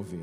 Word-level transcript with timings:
Mover. 0.00 0.20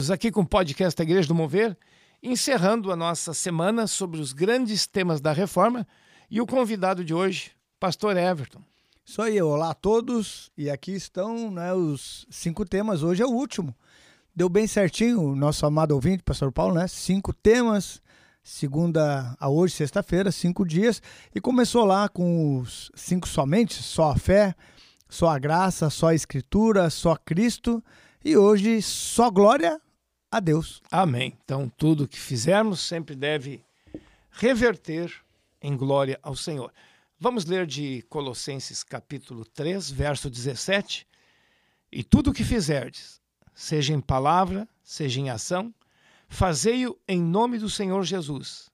Estamos 0.00 0.10
aqui 0.10 0.32
com 0.32 0.40
o 0.40 0.46
podcast 0.46 0.96
da 0.96 1.04
Igreja 1.04 1.28
do 1.28 1.34
Mover, 1.34 1.76
encerrando 2.20 2.90
a 2.90 2.96
nossa 2.96 3.32
semana 3.32 3.86
sobre 3.86 4.20
os 4.20 4.32
grandes 4.32 4.84
temas 4.84 5.20
da 5.20 5.32
reforma 5.32 5.86
e 6.28 6.40
o 6.40 6.46
convidado 6.46 7.04
de 7.04 7.14
hoje, 7.14 7.52
pastor 7.78 8.16
Everton. 8.16 8.60
Isso 9.06 9.22
aí, 9.22 9.40
olá 9.40 9.70
a 9.70 9.74
todos. 9.74 10.50
E 10.58 10.68
aqui 10.68 10.92
estão 10.92 11.48
né, 11.52 11.72
os 11.72 12.26
cinco 12.28 12.64
temas. 12.64 13.04
Hoje 13.04 13.22
é 13.22 13.26
o 13.26 13.30
último. 13.30 13.72
Deu 14.34 14.48
bem 14.48 14.66
certinho 14.66 15.22
o 15.22 15.36
nosso 15.36 15.64
amado 15.64 15.92
ouvinte, 15.92 16.24
pastor 16.24 16.50
Paulo, 16.50 16.74
né? 16.74 16.88
Cinco 16.88 17.32
temas, 17.32 18.02
segunda 18.42 19.36
a 19.38 19.48
hoje, 19.48 19.74
sexta-feira, 19.74 20.32
cinco 20.32 20.66
dias. 20.66 21.00
E 21.32 21.40
começou 21.40 21.84
lá 21.84 22.08
com 22.08 22.58
os 22.58 22.90
cinco 22.96 23.28
somente, 23.28 23.80
só 23.80 24.10
a 24.10 24.16
fé, 24.16 24.56
só 25.14 25.28
a 25.28 25.38
graça, 25.38 25.88
só 25.90 26.08
a 26.08 26.14
escritura, 26.14 26.90
só 26.90 27.14
Cristo. 27.14 27.82
E 28.24 28.36
hoje 28.36 28.82
só 28.82 29.30
glória 29.30 29.80
a 30.28 30.40
Deus. 30.40 30.82
Amém. 30.90 31.38
Então, 31.44 31.68
tudo 31.68 32.08
que 32.08 32.18
fizermos 32.18 32.80
sempre 32.80 33.14
deve 33.14 33.64
reverter 34.32 35.14
em 35.62 35.76
glória 35.76 36.18
ao 36.20 36.34
Senhor. 36.34 36.72
Vamos 37.16 37.44
ler 37.44 37.64
de 37.64 38.02
Colossenses 38.08 38.82
capítulo 38.82 39.44
3, 39.44 39.88
verso 39.88 40.28
17. 40.28 41.06
E 41.92 42.02
tudo 42.02 42.30
o 42.30 42.34
que 42.34 42.42
fizerdes, 42.42 43.20
seja 43.54 43.94
em 43.94 44.00
palavra, 44.00 44.68
seja 44.82 45.20
em 45.20 45.30
ação, 45.30 45.72
fazei-o 46.26 46.98
em 47.06 47.22
nome 47.22 47.58
do 47.58 47.70
Senhor 47.70 48.02
Jesus, 48.02 48.68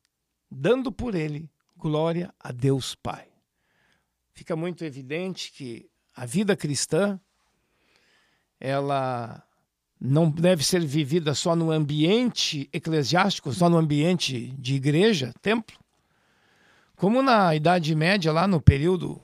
dando 0.51 0.91
por 0.91 1.15
ele 1.15 1.51
glória 1.77 2.33
a 2.41 2.51
Deus 2.51 2.95
Pai. 2.95 3.29
Fica 4.33 4.57
muito 4.57 4.83
evidente 4.87 5.53
que 5.53 5.90
a 6.21 6.27
vida 6.27 6.55
cristã 6.55 7.19
ela 8.61 9.43
não 9.99 10.31
deve 10.31 10.63
ser 10.63 10.85
vivida 10.85 11.33
só 11.33 11.57
no 11.57 11.71
ambiente 11.71 12.69
eclesiástico, 12.75 13.51
só 13.55 13.71
no 13.71 13.79
ambiente 13.79 14.55
de 14.59 14.75
igreja, 14.75 15.33
templo, 15.41 15.79
como 16.95 17.23
na 17.23 17.55
Idade 17.55 17.95
Média, 17.95 18.31
lá 18.33 18.47
no 18.47 18.61
período 18.61 19.19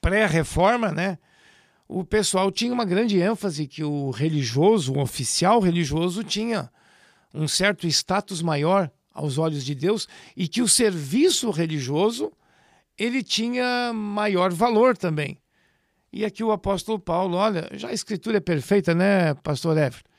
pré-reforma, 0.00 0.90
né? 0.90 1.18
O 1.86 2.06
pessoal 2.06 2.50
tinha 2.50 2.72
uma 2.72 2.86
grande 2.86 3.20
ênfase 3.20 3.66
que 3.66 3.84
o 3.84 4.08
religioso, 4.08 4.94
o 4.94 4.98
oficial 4.98 5.60
religioso, 5.60 6.24
tinha 6.24 6.70
um 7.34 7.46
certo 7.46 7.86
status 7.86 8.40
maior 8.40 8.90
aos 9.12 9.36
olhos 9.36 9.62
de 9.62 9.74
Deus 9.74 10.08
e 10.34 10.48
que 10.48 10.62
o 10.62 10.68
serviço 10.68 11.50
religioso 11.50 12.32
ele 12.96 13.22
tinha 13.22 13.92
maior 13.92 14.50
valor 14.50 14.96
também. 14.96 15.39
E 16.12 16.24
aqui 16.24 16.42
o 16.42 16.52
apóstolo 16.52 16.98
Paulo, 16.98 17.36
olha, 17.36 17.68
já 17.74 17.88
a 17.88 17.92
escritura 17.92 18.38
é 18.38 18.40
perfeita, 18.40 18.94
né, 18.94 19.34
pastor 19.34 19.76
Everton? 19.76 20.10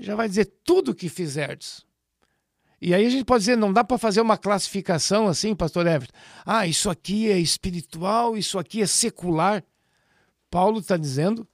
já 0.00 0.14
vai 0.14 0.28
dizer 0.28 0.46
tudo 0.64 0.92
o 0.92 0.94
que 0.94 1.08
fizerdes. 1.08 1.84
E 2.80 2.94
aí 2.94 3.04
a 3.04 3.10
gente 3.10 3.24
pode 3.24 3.42
dizer, 3.42 3.56
não 3.56 3.72
dá 3.72 3.84
para 3.84 3.98
fazer 3.98 4.20
uma 4.20 4.38
classificação 4.38 5.28
assim, 5.28 5.54
pastor 5.54 5.86
Everton. 5.86 6.16
Ah, 6.46 6.66
isso 6.66 6.88
aqui 6.88 7.30
é 7.30 7.38
espiritual, 7.38 8.36
isso 8.36 8.58
aqui 8.58 8.80
é 8.80 8.86
secular. 8.86 9.62
Paulo 10.50 10.80
está 10.80 10.96
dizendo, 10.96 11.46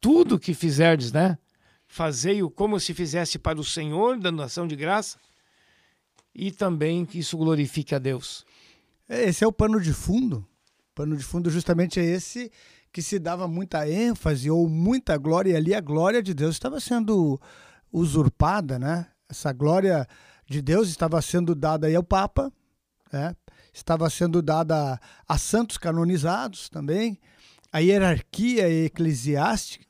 tudo 0.00 0.34
o 0.34 0.38
que 0.38 0.52
fizerdes, 0.52 1.12
né? 1.12 1.38
Fazei-o 1.86 2.50
como 2.50 2.80
se 2.80 2.92
fizesse 2.92 3.38
para 3.38 3.60
o 3.60 3.64
Senhor, 3.64 4.18
dando 4.18 4.42
ação 4.42 4.66
de 4.66 4.74
graça, 4.74 5.18
e 6.34 6.50
também 6.50 7.04
que 7.04 7.20
isso 7.20 7.36
glorifique 7.36 7.94
a 7.94 7.98
Deus. 7.98 8.44
Esse 9.08 9.44
é 9.44 9.46
o 9.46 9.52
pano 9.52 9.80
de 9.80 9.92
fundo. 9.92 10.38
O 10.38 10.94
pano 10.94 11.16
de 11.16 11.22
fundo 11.22 11.50
justamente 11.50 12.00
é 12.00 12.04
esse 12.04 12.50
que 12.92 13.00
se 13.00 13.18
dava 13.18 13.48
muita 13.48 13.88
ênfase 13.88 14.50
ou 14.50 14.68
muita 14.68 15.16
glória, 15.16 15.52
e 15.52 15.56
ali 15.56 15.74
a 15.74 15.80
glória 15.80 16.22
de 16.22 16.34
Deus 16.34 16.54
estava 16.54 16.78
sendo 16.78 17.40
usurpada, 17.90 18.78
né? 18.78 19.06
Essa 19.28 19.52
glória 19.52 20.06
de 20.46 20.60
Deus 20.60 20.88
estava 20.88 21.20
sendo 21.22 21.54
dada 21.54 21.86
aí 21.86 21.94
ao 21.94 22.02
Papa, 22.02 22.52
né? 23.10 23.34
estava 23.72 24.08
sendo 24.10 24.42
dada 24.42 25.00
a 25.26 25.38
santos 25.38 25.78
canonizados 25.78 26.68
também, 26.68 27.18
a 27.72 27.78
hierarquia 27.78 28.68
eclesiástica. 28.68 29.86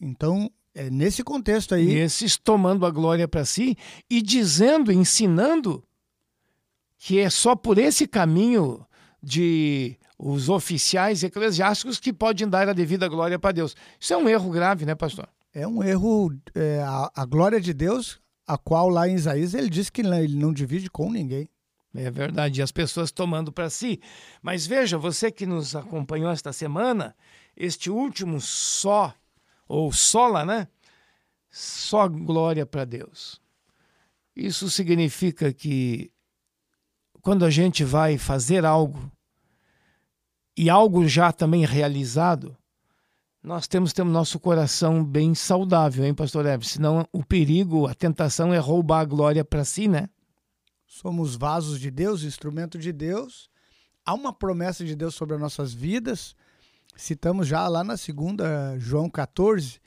Então, 0.00 0.50
é 0.74 0.88
nesse 0.88 1.22
contexto 1.22 1.74
aí. 1.74 1.90
E 1.90 1.98
esses 1.98 2.38
tomando 2.38 2.86
a 2.86 2.90
glória 2.90 3.28
para 3.28 3.44
si 3.44 3.76
e 4.08 4.22
dizendo, 4.22 4.90
ensinando 4.90 5.84
que 6.96 7.18
é 7.18 7.28
só 7.28 7.54
por 7.54 7.76
esse 7.76 8.06
caminho 8.06 8.86
de 9.22 9.98
os 10.22 10.50
oficiais 10.50 11.22
eclesiásticos 11.22 11.98
que 11.98 12.12
podem 12.12 12.46
dar 12.46 12.68
a 12.68 12.74
devida 12.74 13.08
glória 13.08 13.38
para 13.38 13.52
Deus. 13.52 13.74
Isso 13.98 14.12
é 14.12 14.16
um 14.18 14.28
erro 14.28 14.50
grave, 14.50 14.84
né, 14.84 14.94
pastor? 14.94 15.26
É 15.52 15.66
um 15.66 15.82
erro. 15.82 16.30
É, 16.54 16.82
a, 16.82 17.10
a, 17.16 17.24
glória 17.24 17.58
de 17.58 17.72
Deus, 17.72 18.20
a 18.46 18.58
qual 18.58 18.90
lá 18.90 19.08
em 19.08 19.14
Isaías 19.14 19.54
ele 19.54 19.70
diz 19.70 19.88
que 19.88 20.02
ele 20.02 20.36
não 20.36 20.52
divide 20.52 20.90
com 20.90 21.10
ninguém. 21.10 21.48
É 21.94 22.10
verdade, 22.10 22.60
e 22.60 22.62
as 22.62 22.70
pessoas 22.70 23.10
tomando 23.10 23.50
para 23.50 23.70
si. 23.70 23.98
Mas 24.42 24.66
veja, 24.66 24.96
você 24.98 25.30
que 25.30 25.46
nos 25.46 25.74
acompanhou 25.74 26.30
esta 26.30 26.52
semana, 26.52 27.16
este 27.56 27.90
último 27.90 28.40
só, 28.40 29.12
ou 29.66 29.90
sola, 29.90 30.44
né? 30.44 30.68
Só 31.50 32.06
glória 32.06 32.64
para 32.64 32.84
Deus. 32.84 33.40
Isso 34.36 34.70
significa 34.70 35.52
que 35.52 36.12
quando 37.22 37.44
a 37.44 37.50
gente 37.50 37.82
vai 37.82 38.18
fazer 38.18 38.64
algo 38.64 39.10
e 40.56 40.68
algo 40.68 41.06
já 41.06 41.32
também 41.32 41.64
realizado, 41.64 42.56
nós 43.42 43.66
temos 43.66 43.92
ter 43.92 44.02
o 44.02 44.06
nosso 44.06 44.38
coração 44.38 45.04
bem 45.04 45.34
saudável, 45.34 46.04
hein, 46.04 46.14
pastor 46.14 46.44
Eves? 46.46 46.72
Senão 46.72 47.06
o 47.12 47.24
perigo, 47.24 47.86
a 47.86 47.94
tentação 47.94 48.52
é 48.52 48.58
roubar 48.58 49.00
a 49.00 49.04
glória 49.04 49.44
para 49.44 49.64
si, 49.64 49.88
né? 49.88 50.08
Somos 50.86 51.36
vasos 51.36 51.80
de 51.80 51.90
Deus, 51.90 52.22
instrumento 52.22 52.78
de 52.78 52.92
Deus. 52.92 53.48
Há 54.04 54.12
uma 54.12 54.32
promessa 54.32 54.84
de 54.84 54.94
Deus 54.94 55.14
sobre 55.14 55.36
as 55.36 55.40
nossas 55.40 55.72
vidas. 55.72 56.34
Citamos 56.96 57.46
já 57.46 57.66
lá 57.68 57.82
na 57.82 57.96
segunda 57.96 58.76
João 58.78 59.08
14 59.08 59.80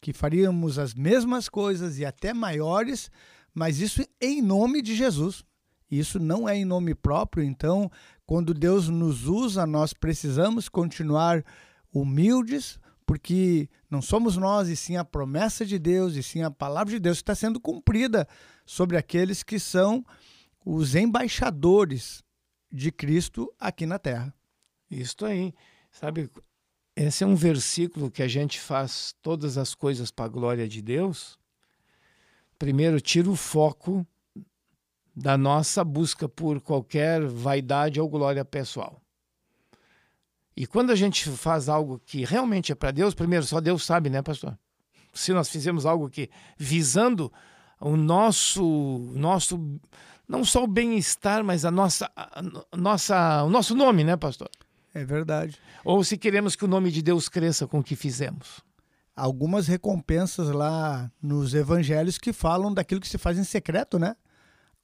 que 0.00 0.12
faríamos 0.12 0.78
as 0.78 0.94
mesmas 0.94 1.48
coisas 1.48 1.98
e 1.98 2.04
até 2.04 2.32
maiores, 2.32 3.10
mas 3.54 3.80
isso 3.80 4.02
em 4.20 4.40
nome 4.40 4.80
de 4.80 4.96
Jesus. 4.96 5.44
Isso 5.90 6.18
não 6.18 6.48
é 6.48 6.56
em 6.56 6.64
nome 6.64 6.94
próprio, 6.94 7.42
então, 7.42 7.90
quando 8.30 8.54
Deus 8.54 8.88
nos 8.88 9.26
usa, 9.26 9.66
nós 9.66 9.92
precisamos 9.92 10.68
continuar 10.68 11.44
humildes, 11.92 12.78
porque 13.04 13.68
não 13.90 14.00
somos 14.00 14.36
nós, 14.36 14.68
e 14.68 14.76
sim 14.76 14.96
a 14.96 15.04
promessa 15.04 15.66
de 15.66 15.80
Deus, 15.80 16.14
e 16.14 16.22
sim 16.22 16.40
a 16.40 16.48
palavra 16.48 16.92
de 16.92 17.00
Deus 17.00 17.16
que 17.16 17.22
está 17.22 17.34
sendo 17.34 17.58
cumprida 17.58 18.28
sobre 18.64 18.96
aqueles 18.96 19.42
que 19.42 19.58
são 19.58 20.06
os 20.64 20.94
embaixadores 20.94 22.22
de 22.70 22.92
Cristo 22.92 23.52
aqui 23.58 23.84
na 23.84 23.98
terra. 23.98 24.32
Isso 24.88 25.26
aí. 25.26 25.52
Sabe, 25.90 26.30
esse 26.94 27.24
é 27.24 27.26
um 27.26 27.34
versículo 27.34 28.12
que 28.12 28.22
a 28.22 28.28
gente 28.28 28.60
faz 28.60 29.12
todas 29.20 29.58
as 29.58 29.74
coisas 29.74 30.12
para 30.12 30.26
a 30.26 30.28
glória 30.28 30.68
de 30.68 30.80
Deus. 30.80 31.36
Primeiro, 32.56 33.00
tira 33.00 33.28
o 33.28 33.34
foco 33.34 34.06
da 35.20 35.36
nossa 35.36 35.84
busca 35.84 36.26
por 36.26 36.62
qualquer 36.62 37.22
vaidade 37.26 38.00
ou 38.00 38.08
glória 38.08 38.42
pessoal. 38.42 39.02
E 40.56 40.66
quando 40.66 40.90
a 40.90 40.96
gente 40.96 41.28
faz 41.28 41.68
algo 41.68 42.00
que 42.06 42.24
realmente 42.24 42.72
é 42.72 42.74
para 42.74 42.90
Deus, 42.90 43.14
primeiro, 43.14 43.44
só 43.44 43.60
Deus 43.60 43.84
sabe, 43.84 44.08
né, 44.08 44.22
pastor? 44.22 44.58
Se 45.12 45.34
nós 45.34 45.50
fizemos 45.50 45.84
algo 45.84 46.08
que 46.08 46.30
visando 46.56 47.30
o 47.78 47.96
nosso, 47.96 49.12
nosso 49.14 49.78
não 50.26 50.42
só 50.42 50.64
o 50.64 50.66
bem-estar, 50.66 51.44
mas 51.44 51.66
a 51.66 51.70
nossa, 51.70 52.10
a 52.16 52.42
nossa, 52.74 53.44
o 53.44 53.50
nosso 53.50 53.74
nome, 53.74 54.02
né, 54.02 54.16
pastor? 54.16 54.48
É 54.94 55.04
verdade. 55.04 55.58
Ou 55.84 56.02
se 56.02 56.16
queremos 56.16 56.56
que 56.56 56.64
o 56.64 56.68
nome 56.68 56.90
de 56.90 57.02
Deus 57.02 57.28
cresça 57.28 57.66
com 57.66 57.80
o 57.80 57.84
que 57.84 57.94
fizemos. 57.94 58.60
Algumas 59.14 59.66
recompensas 59.66 60.48
lá 60.48 61.12
nos 61.22 61.52
evangelhos 61.52 62.16
que 62.16 62.32
falam 62.32 62.72
daquilo 62.72 63.02
que 63.02 63.08
se 63.08 63.18
faz 63.18 63.38
em 63.38 63.44
secreto, 63.44 63.98
né? 63.98 64.16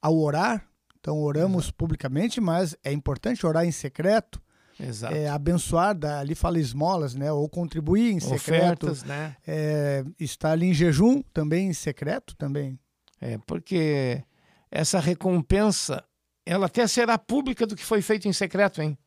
Ao 0.07 0.17
orar, 0.17 0.65
então 0.97 1.19
oramos 1.19 1.69
publicamente, 1.69 2.39
mas 2.39 2.77
é 2.81 2.93
importante 2.93 3.45
orar 3.45 3.65
em 3.65 3.73
secreto. 3.73 4.41
Exato. 4.79 5.13
É, 5.13 5.27
abençoar, 5.27 5.97
ali 6.17 6.33
fala 6.33 6.59
esmolas, 6.59 7.13
né? 7.13 7.29
Ou 7.29 7.49
contribuir 7.49 8.13
em 8.13 8.19
secreto. 8.21 8.85
Ofertas, 8.85 9.03
né? 9.03 9.35
É, 9.45 10.05
estar 10.17 10.51
ali 10.51 10.67
em 10.67 10.73
jejum 10.73 11.21
também 11.33 11.67
em 11.67 11.73
secreto 11.73 12.37
também. 12.37 12.79
É, 13.19 13.37
porque 13.39 14.23
essa 14.71 14.97
recompensa, 14.97 16.01
ela 16.45 16.67
até 16.67 16.87
será 16.87 17.17
pública 17.17 17.67
do 17.67 17.75
que 17.75 17.83
foi 17.83 18.01
feito 18.01 18.29
em 18.29 18.33
secreto, 18.33 18.81
hein? 18.81 18.97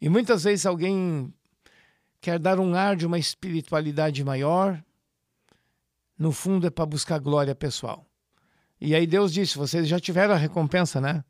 E 0.00 0.08
muitas 0.08 0.42
vezes 0.42 0.66
alguém 0.66 1.32
quer 2.20 2.40
dar 2.40 2.58
um 2.58 2.74
ar 2.74 2.96
de 2.96 3.06
uma 3.06 3.20
espiritualidade 3.20 4.24
maior, 4.24 4.82
no 6.18 6.32
fundo 6.32 6.66
é 6.66 6.70
para 6.70 6.86
buscar 6.86 7.20
glória 7.20 7.54
pessoal. 7.54 8.04
E 8.80 8.94
aí 8.94 9.06
Deus 9.06 9.32
disse: 9.32 9.58
vocês 9.58 9.88
já 9.88 9.98
tiveram 9.98 10.34
a 10.34 10.38
recompensa, 10.38 11.00
né? 11.00 11.24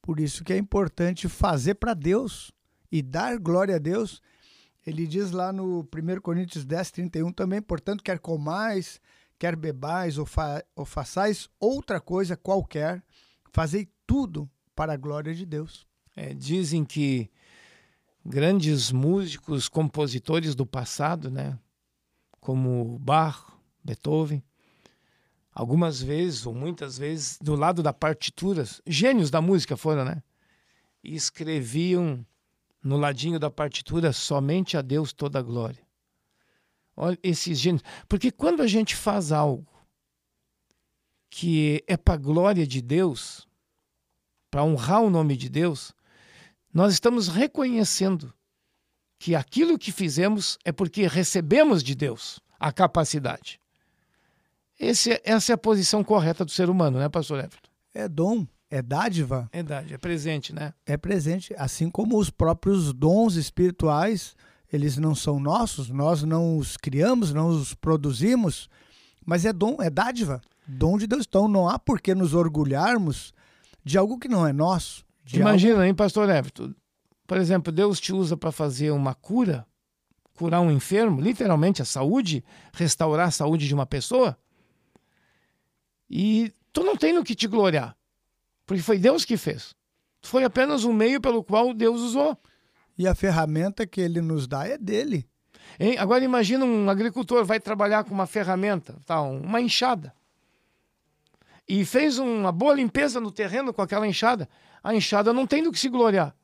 Por 0.00 0.18
isso 0.18 0.42
que 0.42 0.52
é 0.52 0.56
importante 0.56 1.28
fazer 1.28 1.74
para 1.74 1.94
Deus 1.94 2.50
e 2.90 3.00
dar 3.02 3.38
glória 3.38 3.76
a 3.76 3.78
Deus 3.78 4.20
Ele 4.84 5.06
diz 5.06 5.30
lá 5.30 5.52
no 5.52 5.80
1 5.80 6.20
Coríntios 6.20 6.64
10, 6.64 6.90
31 6.90 7.32
também, 7.32 7.62
portanto, 7.62 8.02
quer 8.02 8.18
comais, 8.18 9.00
quer 9.38 9.54
bebais 9.54 10.18
ou, 10.18 10.26
fa 10.26 10.64
ou 10.74 10.84
façais 10.84 11.48
outra 11.60 12.00
coisa 12.00 12.36
qualquer, 12.36 13.00
fazei 13.52 13.88
tudo 14.06 14.50
para 14.74 14.94
a 14.94 14.96
glória 14.96 15.32
de 15.32 15.46
Deus. 15.46 15.86
É, 16.16 16.34
dizem 16.34 16.84
que 16.84 17.30
grandes 18.24 18.90
músicos, 18.90 19.68
compositores 19.68 20.54
do 20.54 20.66
passado, 20.66 21.30
né, 21.30 21.58
como 22.40 22.98
Bach, 22.98 23.52
Beethoven, 23.84 24.42
algumas 25.52 26.02
vezes 26.02 26.46
ou 26.46 26.54
muitas 26.54 26.96
vezes 26.96 27.38
do 27.40 27.54
lado 27.54 27.82
da 27.82 27.92
partitura, 27.92 28.64
gênios 28.86 29.30
da 29.30 29.40
música 29.40 29.76
foram, 29.76 30.04
né? 30.04 30.22
E 31.04 31.14
escreviam 31.14 32.24
no 32.82 32.96
ladinho 32.96 33.38
da 33.38 33.50
partitura 33.50 34.12
somente 34.12 34.76
a 34.76 34.82
Deus 34.82 35.12
toda 35.12 35.38
a 35.38 35.42
glória. 35.42 35.82
Olha 36.96 37.18
esses 37.22 37.58
gênios, 37.58 37.82
porque 38.08 38.30
quando 38.30 38.62
a 38.62 38.66
gente 38.66 38.96
faz 38.96 39.32
algo 39.32 39.66
que 41.30 41.82
é 41.86 41.96
para 41.96 42.14
a 42.14 42.18
glória 42.18 42.66
de 42.66 42.82
Deus, 42.82 43.46
para 44.50 44.64
honrar 44.64 45.00
o 45.00 45.10
nome 45.10 45.36
de 45.36 45.48
Deus, 45.48 45.94
nós 46.72 46.92
estamos 46.92 47.28
reconhecendo 47.28 48.32
que 49.18 49.34
aquilo 49.34 49.78
que 49.78 49.92
fizemos 49.92 50.58
é 50.64 50.72
porque 50.72 51.06
recebemos 51.06 51.82
de 51.82 51.94
Deus 51.94 52.40
a 52.58 52.72
capacidade. 52.72 53.61
Esse, 54.82 55.20
essa 55.24 55.52
é 55.52 55.54
a 55.54 55.58
posição 55.58 56.02
correta 56.02 56.44
do 56.44 56.50
ser 56.50 56.68
humano, 56.68 56.98
né, 56.98 57.08
pastor 57.08 57.38
Everton? 57.38 57.70
É 57.94 58.08
dom, 58.08 58.44
é 58.68 58.82
dádiva. 58.82 59.48
É 59.52 59.62
dádiva, 59.62 59.94
é 59.94 59.98
presente, 59.98 60.52
né? 60.52 60.74
É 60.84 60.96
presente, 60.96 61.54
assim 61.56 61.88
como 61.88 62.18
os 62.18 62.30
próprios 62.30 62.92
dons 62.92 63.36
espirituais, 63.36 64.34
eles 64.72 64.96
não 64.98 65.14
são 65.14 65.38
nossos, 65.38 65.88
nós 65.88 66.24
não 66.24 66.56
os 66.56 66.76
criamos, 66.76 67.32
não 67.32 67.46
os 67.46 67.74
produzimos, 67.74 68.68
mas 69.24 69.44
é 69.44 69.52
dom, 69.52 69.76
é 69.80 69.88
dádiva, 69.88 70.40
dom 70.66 70.98
de 70.98 71.06
Deus. 71.06 71.26
Então 71.28 71.46
não 71.46 71.68
há 71.68 71.78
por 71.78 72.00
que 72.00 72.12
nos 72.12 72.34
orgulharmos 72.34 73.32
de 73.84 73.96
algo 73.96 74.18
que 74.18 74.26
não 74.26 74.44
é 74.44 74.52
nosso. 74.52 75.04
Imagina, 75.32 75.74
algo... 75.74 75.84
hein, 75.84 75.94
pastor 75.94 76.28
Everton? 76.28 76.74
Por 77.24 77.38
exemplo, 77.38 77.72
Deus 77.72 78.00
te 78.00 78.12
usa 78.12 78.36
para 78.36 78.50
fazer 78.50 78.90
uma 78.90 79.14
cura, 79.14 79.64
curar 80.34 80.60
um 80.60 80.72
enfermo, 80.72 81.20
literalmente 81.20 81.80
a 81.80 81.84
saúde, 81.84 82.44
restaurar 82.72 83.28
a 83.28 83.30
saúde 83.30 83.68
de 83.68 83.74
uma 83.74 83.86
pessoa. 83.86 84.36
E 86.14 86.52
tu 86.74 86.84
não 86.84 86.94
tem 86.94 87.14
no 87.14 87.24
que 87.24 87.34
te 87.34 87.46
gloriar, 87.46 87.96
porque 88.66 88.82
foi 88.82 88.98
Deus 88.98 89.24
que 89.24 89.38
fez. 89.38 89.74
Foi 90.20 90.44
apenas 90.44 90.84
um 90.84 90.92
meio 90.92 91.22
pelo 91.22 91.42
qual 91.42 91.72
Deus 91.72 92.02
usou. 92.02 92.38
E 92.98 93.08
a 93.08 93.14
ferramenta 93.14 93.86
que 93.86 93.98
ele 93.98 94.20
nos 94.20 94.46
dá 94.46 94.68
é 94.68 94.76
dele. 94.76 95.26
Hein? 95.80 95.96
Agora 95.96 96.22
imagina 96.22 96.66
um 96.66 96.90
agricultor 96.90 97.46
vai 97.46 97.58
trabalhar 97.58 98.04
com 98.04 98.12
uma 98.12 98.26
ferramenta, 98.26 98.94
tá, 99.06 99.22
uma 99.22 99.58
enxada. 99.58 100.14
E 101.66 101.82
fez 101.82 102.18
uma 102.18 102.52
boa 102.52 102.74
limpeza 102.74 103.18
no 103.18 103.32
terreno 103.32 103.72
com 103.72 103.80
aquela 103.80 104.06
enxada. 104.06 104.46
A 104.84 104.94
enxada 104.94 105.32
não 105.32 105.46
tem 105.46 105.62
do 105.62 105.72
que 105.72 105.78
se 105.78 105.88
gloriar. 105.88 106.36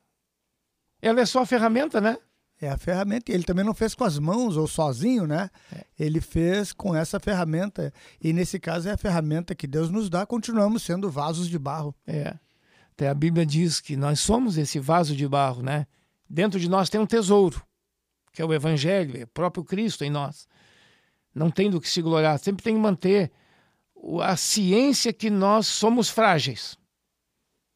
Ela 1.03 1.21
é 1.21 1.26
só 1.26 1.43
a 1.43 1.47
ferramenta, 1.47 2.00
né? 2.00 2.17
É 2.61 2.69
a 2.69 2.77
ferramenta. 2.77 3.31
Ele 3.31 3.45
também 3.45 3.65
não 3.65 3.75
fez 3.75 3.95
com 3.95 4.05
as 4.05 4.19
mãos 4.19 4.57
ou 4.57 4.67
sozinho, 4.67 5.27
né? 5.27 5.49
É. 5.73 5.85
Ele 5.99 6.21
fez 6.21 6.73
com 6.73 6.95
essa 6.95 7.21
ferramenta. 7.21 7.93
E 8.21 8.33
nesse 8.33 8.59
caso 8.59 8.89
é 8.89 8.93
a 8.93 8.97
ferramenta 8.97 9.55
que 9.55 9.67
Deus 9.67 9.91
nos 9.91 10.11
dá. 10.11 10.27
Continuamos 10.27 10.83
sendo 10.83 11.11
vasos 11.11 11.49
de 11.49 11.59
barro. 11.59 11.95
É. 12.07 12.35
Até 12.93 13.09
a 13.09 13.15
Bíblia 13.15 13.47
diz 13.47 13.81
que 13.81 13.97
nós 13.97 14.19
somos 14.19 14.59
esse 14.59 14.81
vaso 14.81 15.15
de 15.15 15.29
barro, 15.29 15.63
né? 15.63 15.87
Dentro 16.29 16.59
de 16.59 16.69
nós 16.69 16.91
tem 16.91 17.01
um 17.01 17.07
tesouro, 17.07 17.63
que 18.33 18.43
é 18.43 18.45
o 18.45 18.53
Evangelho, 18.53 19.17
é 19.21 19.23
o 19.23 19.29
próprio 19.29 19.63
Cristo 19.63 20.05
em 20.05 20.11
nós. 20.11 20.49
Não 21.33 21.51
tem 21.51 21.71
do 21.71 21.81
que 21.81 21.89
se 21.89 22.03
gloriar. 22.03 22.39
Sempre 22.41 22.65
tem 22.65 22.75
que 22.75 22.81
manter 22.81 23.31
a 24.23 24.37
ciência 24.37 25.13
que 25.13 25.31
nós 25.31 25.67
somos 25.69 26.09
frágeis, 26.09 26.77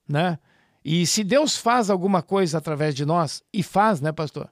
né? 0.08 0.38
E 0.84 1.06
se 1.06 1.22
Deus 1.22 1.56
faz 1.56 1.88
alguma 1.88 2.22
coisa 2.22 2.58
através 2.58 2.94
de 2.94 3.06
nós, 3.06 3.42
e 3.52 3.62
faz, 3.62 4.00
né, 4.00 4.10
pastor? 4.10 4.50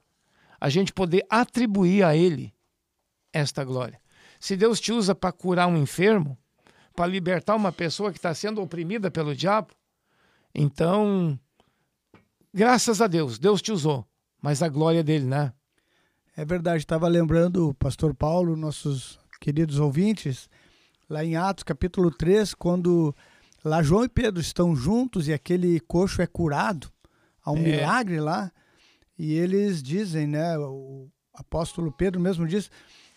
A 0.61 0.69
gente 0.69 0.93
poder 0.93 1.25
atribuir 1.29 2.03
a 2.03 2.15
Ele 2.15 2.53
esta 3.33 3.63
glória. 3.63 3.99
Se 4.39 4.55
Deus 4.55 4.79
te 4.79 4.93
usa 4.93 5.13
para 5.13 5.31
curar 5.31 5.67
um 5.67 5.75
enfermo, 5.75 6.37
para 6.95 7.07
libertar 7.07 7.55
uma 7.55 7.71
pessoa 7.71 8.11
que 8.11 8.19
está 8.19 8.33
sendo 8.33 8.61
oprimida 8.61 9.09
pelo 9.09 9.35
diabo, 9.35 9.73
então, 10.53 11.37
graças 12.53 13.01
a 13.01 13.07
Deus, 13.07 13.39
Deus 13.39 13.61
te 13.61 13.71
usou, 13.71 14.05
mas 14.39 14.61
a 14.61 14.69
glória 14.69 15.03
dele, 15.03 15.25
né? 15.25 15.51
É 16.37 16.45
verdade, 16.45 16.77
estava 16.77 17.07
lembrando 17.07 17.69
o 17.69 17.73
pastor 17.73 18.13
Paulo, 18.13 18.55
nossos 18.55 19.19
queridos 19.39 19.79
ouvintes, 19.79 20.49
lá 21.09 21.25
em 21.25 21.35
Atos 21.35 21.63
capítulo 21.63 22.11
3, 22.11 22.53
quando 22.53 23.15
Lá 23.63 23.83
João 23.83 24.03
e 24.03 24.09
Pedro 24.09 24.41
estão 24.41 24.75
juntos 24.75 25.27
e 25.27 25.33
aquele 25.33 25.79
coxo 25.81 26.21
é 26.21 26.27
curado. 26.27 26.91
Há 27.43 27.51
um 27.51 27.57
é. 27.57 27.61
milagre 27.61 28.19
lá. 28.19 28.51
E 29.17 29.33
eles 29.33 29.81
dizem, 29.81 30.27
né? 30.27 30.57
O 30.57 31.09
apóstolo 31.33 31.91
Pedro 31.91 32.19
mesmo 32.19 32.47
diz: 32.47 32.69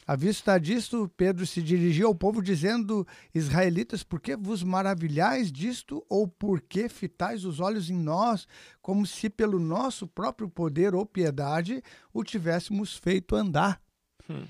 à 0.06 0.17
vista 0.17 0.58
disto, 0.58 1.11
Pedro 1.17 1.46
se 1.46 1.62
dirigiu 1.62 2.08
ao 2.08 2.14
povo 2.14 2.43
dizendo: 2.43 3.06
Israelitas, 3.35 4.02
por 4.02 4.20
que 4.20 4.37
vos 4.37 4.62
maravilhais 4.62 5.50
disto, 5.50 6.05
ou 6.11 6.29
por 6.29 6.61
que 6.61 6.91
fitais 6.91 7.44
os 7.44 7.58
olhos 7.58 7.88
em 7.88 7.96
nós, 7.96 8.46
como 8.82 9.06
se 9.06 9.31
pelo 9.31 9.58
nosso 9.58 10.06
próprio 10.06 10.49
poder 10.49 10.94
ou 10.94 11.06
piedade 11.06 11.82
o 12.12 12.23
tivéssemos 12.23 12.96
feito 12.99 13.35
andar? 13.35 13.81
Hum. 14.29 14.44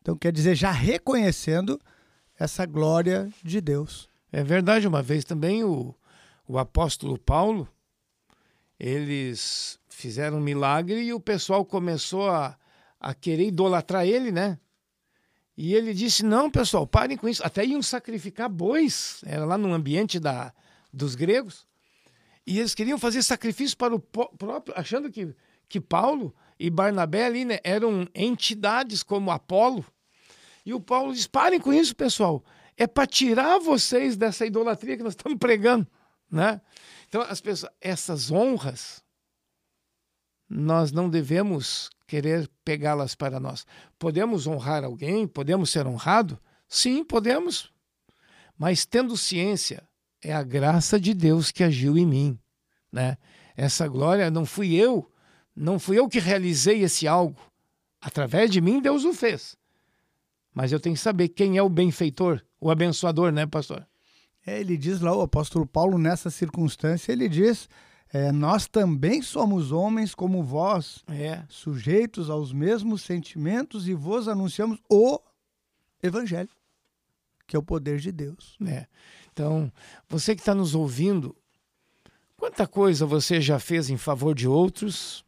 Então, 0.00 0.16
quer 0.16 0.32
dizer, 0.32 0.56
já 0.56 0.72
reconhecendo 0.72 1.80
essa 2.36 2.66
glória 2.66 3.32
de 3.42 3.60
Deus. 3.60 4.08
É 4.32 4.42
verdade, 4.42 4.88
uma 4.88 5.02
vez 5.02 5.24
também 5.24 5.62
o, 5.62 5.94
o 6.48 6.58
apóstolo 6.58 7.16
Paulo, 7.16 7.68
eles 8.78 9.78
fizeram 9.94 10.38
um 10.38 10.40
milagre 10.40 11.00
e 11.00 11.12
o 11.12 11.20
pessoal 11.20 11.64
começou 11.64 12.28
a, 12.28 12.56
a 13.00 13.14
querer 13.14 13.48
idolatrar 13.48 14.06
ele, 14.06 14.30
né? 14.30 14.58
E 15.56 15.74
ele 15.74 15.94
disse: 15.94 16.24
Não, 16.24 16.50
pessoal, 16.50 16.86
parem 16.86 17.16
com 17.16 17.28
isso. 17.28 17.44
Até 17.44 17.64
iam 17.64 17.82
sacrificar 17.82 18.48
bois, 18.48 19.20
era 19.24 19.44
lá 19.44 19.56
no 19.56 19.72
ambiente 19.72 20.18
da, 20.18 20.52
dos 20.92 21.14
gregos. 21.14 21.66
E 22.46 22.58
eles 22.58 22.74
queriam 22.74 22.98
fazer 22.98 23.22
sacrifício 23.22 23.76
para 23.76 23.94
o 23.94 23.98
próprio, 24.00 24.74
achando 24.76 25.10
que, 25.10 25.34
que 25.68 25.80
Paulo 25.80 26.34
e 26.58 26.68
Barnabé 26.68 27.24
ali 27.24 27.44
né, 27.44 27.58
eram 27.64 28.06
entidades 28.14 29.02
como 29.02 29.30
Apolo. 29.30 29.84
E 30.66 30.74
o 30.74 30.80
Paulo 30.80 31.12
diz: 31.14 31.26
Parem 31.26 31.60
com 31.60 31.72
isso, 31.72 31.94
pessoal 31.94 32.44
é 32.76 32.86
para 32.86 33.06
tirar 33.06 33.58
vocês 33.58 34.16
dessa 34.16 34.44
idolatria 34.44 34.96
que 34.96 35.02
nós 35.02 35.12
estamos 35.12 35.38
pregando, 35.38 35.86
né? 36.30 36.60
Então, 37.08 37.22
as 37.22 37.40
pessoas, 37.40 37.72
essas 37.80 38.30
honras, 38.30 39.03
nós 40.56 40.92
não 40.92 41.10
devemos 41.10 41.90
querer 42.06 42.48
pegá-las 42.64 43.16
para 43.16 43.40
nós. 43.40 43.66
Podemos 43.98 44.46
honrar 44.46 44.84
alguém? 44.84 45.26
Podemos 45.26 45.68
ser 45.68 45.84
honrado? 45.84 46.38
Sim, 46.68 47.02
podemos. 47.02 47.72
Mas 48.56 48.86
tendo 48.86 49.16
ciência, 49.16 49.82
é 50.22 50.32
a 50.32 50.44
graça 50.44 50.98
de 51.00 51.12
Deus 51.12 51.50
que 51.50 51.64
agiu 51.64 51.98
em 51.98 52.06
mim, 52.06 52.38
né? 52.92 53.18
Essa 53.56 53.88
glória 53.88 54.30
não 54.30 54.46
fui 54.46 54.74
eu, 54.74 55.10
não 55.56 55.78
fui 55.78 55.98
eu 55.98 56.08
que 56.08 56.20
realizei 56.20 56.82
esse 56.84 57.08
algo. 57.08 57.40
Através 58.00 58.48
de 58.48 58.60
mim 58.60 58.80
Deus 58.80 59.04
o 59.04 59.12
fez. 59.12 59.56
Mas 60.52 60.70
eu 60.70 60.78
tenho 60.78 60.94
que 60.94 61.02
saber 61.02 61.30
quem 61.30 61.58
é 61.58 61.62
o 61.62 61.68
benfeitor, 61.68 62.40
o 62.60 62.70
abençoador, 62.70 63.32
né, 63.32 63.44
pastor? 63.44 63.84
É, 64.46 64.60
ele 64.60 64.76
diz 64.76 65.00
lá, 65.00 65.12
o 65.16 65.22
apóstolo 65.22 65.66
Paulo, 65.66 65.98
nessa 65.98 66.30
circunstância, 66.30 67.10
ele 67.10 67.28
diz: 67.28 67.68
é, 68.14 68.30
Nós 68.30 68.68
também 68.68 69.20
somos 69.22 69.72
homens 69.72 70.14
como 70.14 70.40
vós, 70.40 71.02
é. 71.08 71.42
sujeitos 71.48 72.30
aos 72.30 72.52
mesmos 72.52 73.02
sentimentos, 73.02 73.88
e 73.88 73.92
vos 73.92 74.28
anunciamos 74.28 74.78
o 74.88 75.18
Evangelho, 76.00 76.48
que 77.44 77.56
é 77.56 77.58
o 77.58 77.62
poder 77.62 77.98
de 77.98 78.12
Deus. 78.12 78.56
É. 78.64 78.86
Então, 79.32 79.72
você 80.08 80.36
que 80.36 80.42
está 80.42 80.54
nos 80.54 80.76
ouvindo, 80.76 81.34
quanta 82.36 82.68
coisa 82.68 83.04
você 83.04 83.40
já 83.40 83.58
fez 83.58 83.90
em 83.90 83.96
favor 83.96 84.32
de 84.32 84.46
outros? 84.46 85.24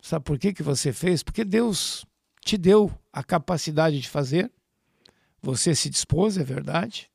Sabe 0.00 0.24
por 0.24 0.38
que, 0.38 0.54
que 0.54 0.62
você 0.62 0.94
fez? 0.94 1.22
Porque 1.22 1.44
Deus 1.44 2.06
te 2.40 2.56
deu 2.56 2.90
a 3.12 3.22
capacidade 3.22 4.00
de 4.00 4.08
fazer. 4.08 4.50
Você 5.42 5.74
se 5.74 5.90
dispôs, 5.90 6.38
é 6.38 6.42
verdade. 6.42 7.10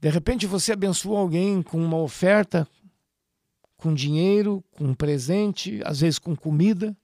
De 0.00 0.08
repente 0.08 0.46
você 0.46 0.72
abençoou 0.72 1.18
alguém 1.18 1.62
com 1.62 1.84
uma 1.84 1.98
oferta, 1.98 2.66
com 3.78 3.94
dinheiro, 3.94 4.62
com 4.72 4.92
presente, 4.92 5.80
às 5.84 6.00
vezes 6.00 6.18
com 6.18 6.36
comida. 6.36 6.94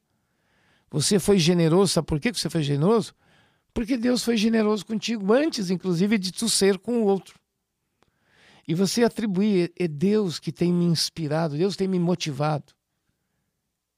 Você 0.90 1.18
foi 1.18 1.38
generoso, 1.38 1.92
sabe 1.92 2.06
por 2.06 2.20
que 2.20 2.32
você 2.32 2.50
foi 2.50 2.62
generoso? 2.62 3.14
Porque 3.72 3.96
Deus 3.96 4.22
foi 4.22 4.36
generoso 4.36 4.84
contigo 4.84 5.32
antes, 5.32 5.70
inclusive, 5.70 6.18
de 6.18 6.32
tu 6.32 6.48
ser 6.48 6.78
com 6.78 7.02
o 7.02 7.04
outro. 7.04 7.38
E 8.66 8.74
você 8.74 9.04
atribuir, 9.04 9.72
é 9.78 9.88
Deus 9.88 10.38
que 10.38 10.52
tem 10.52 10.72
me 10.72 10.84
inspirado, 10.84 11.56
Deus 11.56 11.76
tem 11.76 11.88
me 11.88 11.98
motivado. 11.98 12.72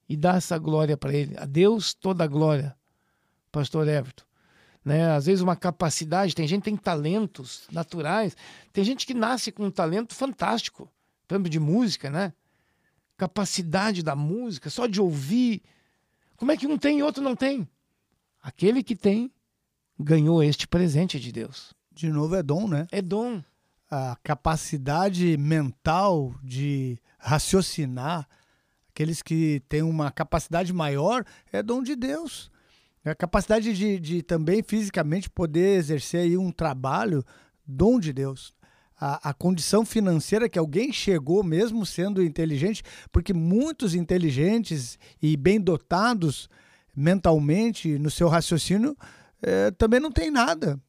e 0.09 0.17
dá 0.17 0.37
essa 0.37 0.57
glória 0.57 0.97
para 0.97 1.13
Ele. 1.13 1.35
A 1.37 1.45
Deus 1.45 1.93
toda 1.93 2.23
a 2.23 2.27
glória, 2.29 2.77
Pastor 3.51 3.89
Everton. 3.89 4.25
Né? 4.85 5.11
Às 5.11 5.27
vezes 5.27 5.43
uma 5.43 5.57
capacidade, 5.57 6.35
tem 6.35 6.47
gente 6.47 6.63
que 6.63 6.71
tem 6.71 6.77
talentos 6.77 7.67
naturais, 7.73 8.37
tem 8.73 8.85
gente 8.85 9.05
que 9.05 9.15
nasce 9.15 9.51
com 9.51 9.65
um 9.65 9.71
talento 9.71 10.15
fantástico, 10.15 10.89
por 11.27 11.35
exemplo, 11.35 11.51
de 11.51 11.59
música, 11.59 12.09
né? 12.09 12.33
Capacidade 13.17 14.03
da 14.03 14.15
música, 14.15 14.69
só 14.69 14.87
de 14.87 15.01
ouvir. 15.01 15.63
Como 16.37 16.53
é 16.53 16.57
que 16.57 16.67
um 16.67 16.77
tem 16.77 16.99
e 16.99 17.03
outro 17.03 17.23
não 17.23 17.35
tem? 17.35 17.69
Aquele 18.43 18.83
que 18.83 18.95
tem 18.95 19.33
ganhou 19.99 20.43
este 20.43 20.69
presente 20.69 21.19
de 21.19 21.33
Deus. 21.33 21.75
De 21.93 22.11
novo, 22.11 22.35
é 22.35 22.43
dom, 22.43 22.69
né? 22.69 22.87
É 22.93 23.01
dom. 23.01 23.43
A 23.91 24.17
capacidade 24.23 25.37
mental 25.37 26.35
de 26.43 26.99
raciocinar, 27.19 28.29
aqueles 28.91 29.23
que 29.23 29.63
têm 29.69 29.83
uma 29.83 30.11
capacidade 30.11 30.73
maior, 30.73 31.25
é 31.51 31.63
dom 31.63 31.83
de 31.83 31.97
Deus. 31.97 32.51
A 33.05 33.15
capacidade 33.15 33.73
de, 33.73 34.01
de 34.01 34.23
também 34.23 34.63
fisicamente 34.63 35.31
poder 35.31 35.79
exercer 35.79 36.23
aí 36.23 36.37
um 36.37 36.51
trabalho, 36.51 37.25
dom 37.65 38.01
de 38.01 38.13
Deus. 38.13 38.53
A, 38.99 39.31
a, 39.31 39.35
condição 39.35 39.85
financeira 39.85 40.49
que 40.49 40.59
alguém 40.59 40.91
chegou, 40.91 41.43
mesmo 41.43 41.85
sendo 41.85 42.23
inteligente, 42.23 42.83
porque 43.13 43.35
muitos 43.35 43.95
inteligentes 43.95 44.99
e 45.21 45.37
bem 45.37 45.61
dotados 45.61 46.49
mentalmente 46.97 47.99
no 47.99 48.11
seu 48.11 48.27
raciocínio 48.27 48.97
é, 49.43 49.71
também 49.73 50.01
não 50.01 50.11
tem 50.11 50.31
nada. 50.31 50.81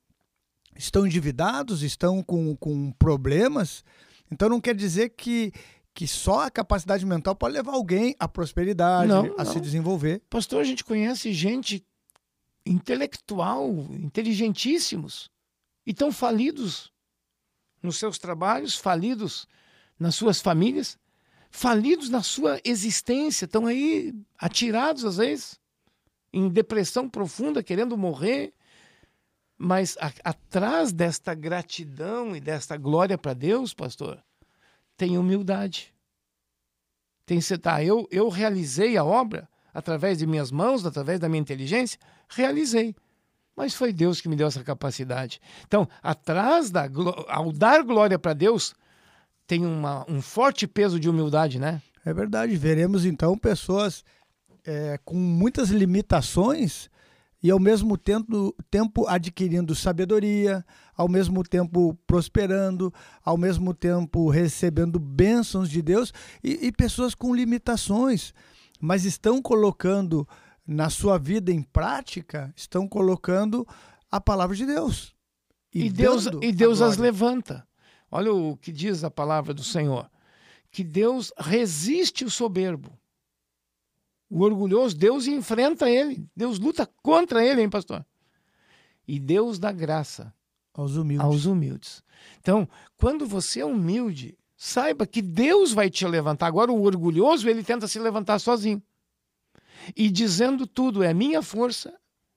Estão 0.75 1.05
endividados, 1.05 1.83
estão 1.83 2.23
com, 2.23 2.55
com 2.55 2.91
problemas. 2.93 3.83
Então 4.31 4.47
não 4.47 4.61
quer 4.61 4.75
dizer 4.75 5.09
que, 5.09 5.51
que 5.93 6.07
só 6.07 6.41
a 6.41 6.51
capacidade 6.51 7.05
mental 7.05 7.35
pode 7.35 7.55
levar 7.55 7.73
alguém 7.73 8.15
à 8.19 8.27
prosperidade, 8.27 9.09
não, 9.09 9.33
a 9.37 9.43
não. 9.43 9.51
se 9.51 9.59
desenvolver. 9.59 10.21
Pastor, 10.29 10.61
a 10.61 10.63
gente 10.63 10.83
conhece 10.83 11.33
gente 11.33 11.85
intelectual, 12.65 13.69
inteligentíssimos, 13.91 15.29
e 15.85 15.91
estão 15.91 16.11
falidos 16.11 16.91
nos 17.81 17.97
seus 17.97 18.17
trabalhos, 18.17 18.75
falidos 18.75 19.47
nas 19.99 20.15
suas 20.15 20.41
famílias, 20.41 20.97
falidos 21.49 22.09
na 22.09 22.21
sua 22.21 22.59
existência, 22.63 23.45
estão 23.45 23.65
aí 23.65 24.13
atirados 24.37 25.05
às 25.05 25.17
vezes, 25.17 25.59
em 26.31 26.49
depressão 26.49 27.09
profunda, 27.09 27.63
querendo 27.63 27.97
morrer. 27.97 28.53
Mas 29.57 29.97
a, 29.99 30.11
atrás 30.23 30.91
desta 30.91 31.33
gratidão 31.33 32.35
e 32.35 32.39
desta 32.39 32.77
glória 32.77 33.17
para 33.17 33.33
Deus, 33.33 33.73
pastor, 33.73 34.23
tem 34.95 35.17
humildade. 35.17 35.93
Tem 37.25 37.39
tá, 37.61 37.83
eu, 37.83 38.07
eu 38.11 38.29
realizei 38.29 38.95
a 38.95 39.03
obra, 39.03 39.49
através 39.73 40.17
de 40.17 40.25
minhas 40.25 40.51
mãos, 40.51 40.85
através 40.85 41.19
da 41.19 41.27
minha 41.27 41.41
inteligência, 41.41 41.99
realizei. 42.29 42.95
Mas 43.57 43.73
foi 43.73 43.91
Deus 43.91 44.21
que 44.21 44.29
me 44.29 44.35
deu 44.35 44.45
essa 44.45 44.63
capacidade. 44.63 45.41
Então, 45.67 45.89
atrás 46.03 46.69
da 46.69 46.87
ao 47.27 47.51
dar 47.51 47.81
glória 47.81 48.19
para 48.19 48.33
Deus, 48.33 48.75
tem 49.47 49.65
uma, 49.65 50.05
um 50.07 50.21
forte 50.21 50.67
peso 50.67 50.99
de 50.99 51.09
humildade, 51.09 51.59
né? 51.59 51.81
É 52.05 52.13
verdade. 52.13 52.55
Veremos 52.55 53.03
então 53.03 53.35
pessoas 53.35 54.05
é, 54.63 54.99
com 55.03 55.15
muitas 55.15 55.69
limitações 55.69 56.87
e 57.41 57.49
ao 57.49 57.59
mesmo 57.59 57.97
tempo, 57.97 58.55
tempo 58.69 59.07
adquirindo 59.07 59.73
sabedoria, 59.73 60.63
ao 60.95 61.07
mesmo 61.07 61.43
tempo 61.43 61.97
prosperando, 62.05 62.93
ao 63.25 63.37
mesmo 63.37 63.73
tempo 63.73 64.29
recebendo 64.29 64.99
bênçãos 64.99 65.69
de 65.69 65.81
Deus 65.81 66.13
e, 66.43 66.67
e 66.67 66.71
pessoas 66.71 67.15
com 67.15 67.33
limitações 67.33 68.33
mas 68.79 69.05
estão 69.05 69.41
colocando 69.41 70.27
na 70.67 70.89
sua 70.89 71.17
vida 71.17 71.51
em 71.51 71.61
prática, 71.61 72.53
estão 72.55 72.87
colocando 72.87 73.65
a 74.11 74.19
palavra 74.19 74.55
de 74.55 74.65
Deus. 74.65 75.15
E, 75.73 75.85
e 75.85 75.89
Deus, 75.89 76.25
e 76.41 76.51
Deus 76.51 76.81
as 76.81 76.97
levanta. 76.97 77.67
Olha 78.11 78.33
o 78.33 78.57
que 78.57 78.71
diz 78.71 79.03
a 79.03 79.11
palavra 79.11 79.53
do 79.53 79.63
Senhor: 79.63 80.09
que 80.69 80.83
Deus 80.83 81.31
resiste 81.37 82.25
o 82.25 82.29
soberbo. 82.29 82.97
O 84.29 84.41
orgulhoso, 84.41 84.95
Deus 84.95 85.25
enfrenta 85.25 85.89
ele. 85.89 86.29
Deus 86.35 86.59
luta 86.59 86.85
contra 87.01 87.45
ele, 87.45 87.61
hein, 87.61 87.69
pastor? 87.69 88.05
E 89.07 89.19
Deus 89.19 89.57
dá 89.57 89.71
graça 89.71 90.33
aos 90.73 90.97
humildes. 90.97 91.25
Aos 91.25 91.45
humildes. 91.45 92.03
Então, 92.41 92.67
quando 92.97 93.25
você 93.25 93.61
é 93.61 93.65
humilde, 93.65 94.37
Saiba 94.59 95.05
que 95.05 95.21
Deus 95.21 95.71
vai 95.71 95.87
te 95.87 96.05
levantar. 96.07 96.47
Agora, 96.47 96.71
o 96.71 96.81
orgulhoso, 96.81 97.47
ele 97.47 97.63
tenta 97.63 97.87
se 97.87 97.99
levantar 97.99 98.39
sozinho. 98.39 98.81
E 99.95 100.09
dizendo 100.09 100.65
tudo, 100.65 101.03
é 101.03 101.13
minha 101.13 101.41
força, 101.41 101.93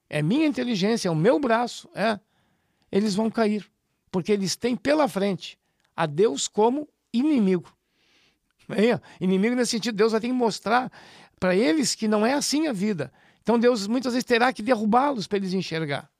é 0.08 0.22
minha 0.22 0.46
inteligência, 0.46 1.08
é 1.08 1.10
o 1.10 1.16
meu 1.16 1.38
braço, 1.38 1.88
é. 1.94 2.18
Eles 2.90 3.14
vão 3.14 3.30
cair. 3.30 3.70
Porque 4.10 4.32
eles 4.32 4.56
têm 4.56 4.76
pela 4.76 5.06
frente 5.06 5.58
a 5.94 6.06
Deus 6.06 6.48
como 6.48 6.88
inimigo. 7.12 7.72
É, 8.70 9.00
inimigo 9.20 9.54
nesse 9.54 9.72
sentido, 9.72 9.96
Deus 9.96 10.12
vai 10.12 10.20
ter 10.20 10.28
que 10.28 10.32
mostrar 10.32 10.90
para 11.38 11.54
eles 11.54 11.94
que 11.94 12.06
não 12.06 12.24
é 12.24 12.34
assim 12.34 12.66
a 12.66 12.72
vida. 12.72 13.12
Então 13.42 13.58
Deus 13.58 13.86
muitas 13.86 14.12
vezes 14.12 14.24
terá 14.24 14.52
que 14.52 14.62
derrubá-los 14.62 15.26
para 15.26 15.38
eles 15.38 15.52
enxergar. 15.52 16.10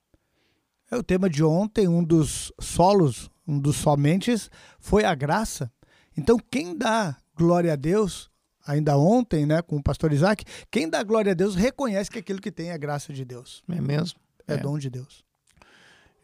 É 0.90 0.96
o 0.96 1.02
tema 1.02 1.30
de 1.30 1.44
ontem, 1.44 1.86
um 1.86 2.02
dos 2.02 2.52
solos, 2.60 3.30
um 3.46 3.58
dos 3.60 3.76
somentes, 3.76 4.50
foi 4.78 5.04
a 5.04 5.14
graça. 5.14 5.72
Então, 6.16 6.36
quem 6.50 6.76
dá 6.76 7.16
glória 7.34 7.72
a 7.72 7.76
Deus, 7.76 8.29
ainda 8.66 8.96
ontem, 8.96 9.46
né, 9.46 9.62
com 9.62 9.76
o 9.76 9.82
pastor 9.82 10.12
Isaac, 10.12 10.44
quem 10.70 10.88
dá 10.88 11.02
glória 11.02 11.32
a 11.32 11.34
Deus 11.34 11.54
reconhece 11.54 12.10
que 12.10 12.18
aquilo 12.18 12.40
que 12.40 12.52
tem 12.52 12.70
é 12.70 12.78
graça 12.78 13.12
de 13.12 13.24
Deus. 13.24 13.62
É 13.68 13.80
mesmo? 13.80 14.18
É, 14.46 14.54
é 14.54 14.56
dom 14.56 14.78
de 14.78 14.90
Deus. 14.90 15.24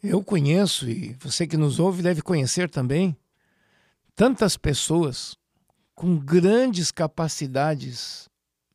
Eu 0.02 0.22
conheço, 0.22 0.88
e 0.88 1.14
você 1.14 1.46
que 1.46 1.56
nos 1.56 1.78
ouve 1.78 2.02
deve 2.02 2.22
conhecer 2.22 2.70
também, 2.70 3.16
tantas 4.14 4.56
pessoas 4.56 5.36
com 5.94 6.16
grandes 6.16 6.90
capacidades 6.90 8.28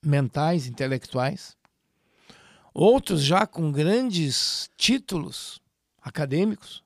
mentais, 0.03 0.67
intelectuais, 0.67 1.55
outros 2.73 3.23
já 3.23 3.45
com 3.45 3.71
grandes 3.71 4.69
títulos 4.75 5.61
acadêmicos, 6.01 6.83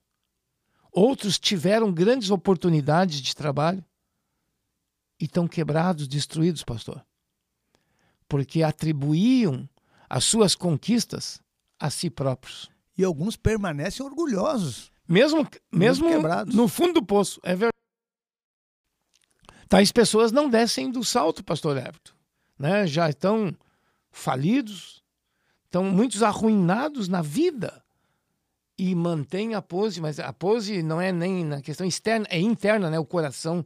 outros 0.92 1.40
tiveram 1.40 1.92
grandes 1.92 2.30
oportunidades 2.30 3.22
de 3.22 3.36
trabalho, 3.36 3.84
e 5.20 5.26
estão 5.26 5.48
quebrados, 5.48 6.08
destruídos, 6.08 6.64
pastor. 6.64 7.06
Porque 8.28 8.64
atribuíam 8.64 9.68
as 10.10 10.24
suas 10.24 10.56
conquistas 10.56 11.42
a 11.80 11.90
si 11.90 12.10
próprios. 12.10 12.70
E 12.98 13.04
alguns 13.04 13.36
permanecem 13.36 14.06
orgulhosos. 14.06 14.92
Mesmo, 15.08 15.48
mesmo 15.72 16.10
quebrados. 16.10 16.56
no 16.56 16.68
fundo 16.68 16.94
do 16.94 17.06
poço, 17.06 17.40
é 17.44 17.52
verdade. 17.56 17.72
Tais 19.68 19.92
pessoas 19.92 20.32
não 20.32 20.50
descem 20.50 20.92
do 20.92 21.04
salto, 21.04 21.44
pastor 21.44 21.78
Everton. 21.78 22.14
Né? 22.58 22.88
Já 22.88 23.10
estão 23.10 23.56
falidos, 24.12 25.04
estão 25.66 25.84
muitos 25.84 26.24
arruinados 26.24 27.08
na 27.08 27.22
vida 27.22 27.84
e 28.78 28.94
mantêm 28.96 29.54
a 29.54 29.62
pose, 29.62 30.02
mas 30.02 30.20
a 30.20 30.32
pose 30.34 30.82
não 30.82 31.00
é 31.00 31.12
nem 31.12 31.44
na 31.44 31.62
questão 31.62 31.86
externa, 31.86 32.26
é 32.30 32.40
interna, 32.40 32.90
né? 32.90 33.00
O 33.00 33.06
coração 33.06 33.66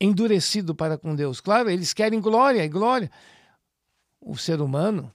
endurecido 0.00 0.74
para 0.74 0.98
com 0.98 1.14
Deus. 1.14 1.40
Claro, 1.40 1.70
eles 1.70 1.92
querem 1.92 2.20
glória 2.20 2.64
e 2.64 2.68
glória. 2.68 3.10
O 4.20 4.36
ser 4.36 4.60
humano 4.60 5.12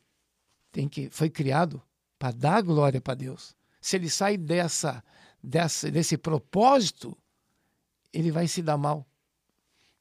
tem 0.71 0.87
que 0.87 1.09
foi 1.09 1.29
criado 1.29 1.81
para 2.17 2.31
dar 2.31 2.61
glória 2.61 3.01
para 3.01 3.15
Deus. 3.15 3.55
Se 3.79 3.95
ele 3.95 4.09
sai 4.09 4.37
dessa, 4.37 5.03
dessa 5.41 5.89
desse 5.89 6.17
propósito, 6.17 7.17
ele 8.13 8.31
vai 8.31 8.47
se 8.47 8.61
dar 8.61 8.77
mal. 8.77 9.05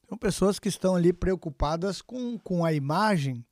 São 0.08 0.18
pessoas 0.18 0.58
que 0.58 0.68
estão 0.68 0.96
ali 0.96 1.12
preocupadas 1.12 2.02
com, 2.02 2.38
com 2.38 2.64
a 2.64 2.72
imagem, 2.72 3.44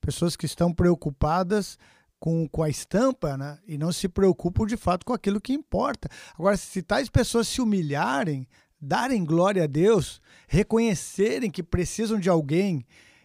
pessoas 0.00 0.34
que 0.34 0.44
estão 0.44 0.72
preocupadas 0.72 1.78
com, 2.18 2.48
com 2.48 2.62
a 2.62 2.68
estampa, 2.68 3.36
né? 3.36 3.58
E 3.66 3.78
não 3.78 3.92
se 3.92 4.08
preocupam 4.08 4.66
de 4.66 4.76
fato 4.76 5.06
com 5.06 5.12
aquilo 5.12 5.40
que 5.40 5.52
importa. 5.52 6.08
Agora, 6.34 6.56
se 6.56 6.82
tais 6.82 7.08
pessoas 7.08 7.48
se 7.48 7.62
humilharem, 7.62 8.46
darem 8.80 9.24
glória 9.24 9.64
a 9.64 9.66
Deus, 9.66 10.20
reconhecerem 10.48 11.50
que 11.50 11.62
precisam 11.62 12.18
de 12.18 12.28
alguém 12.28 12.84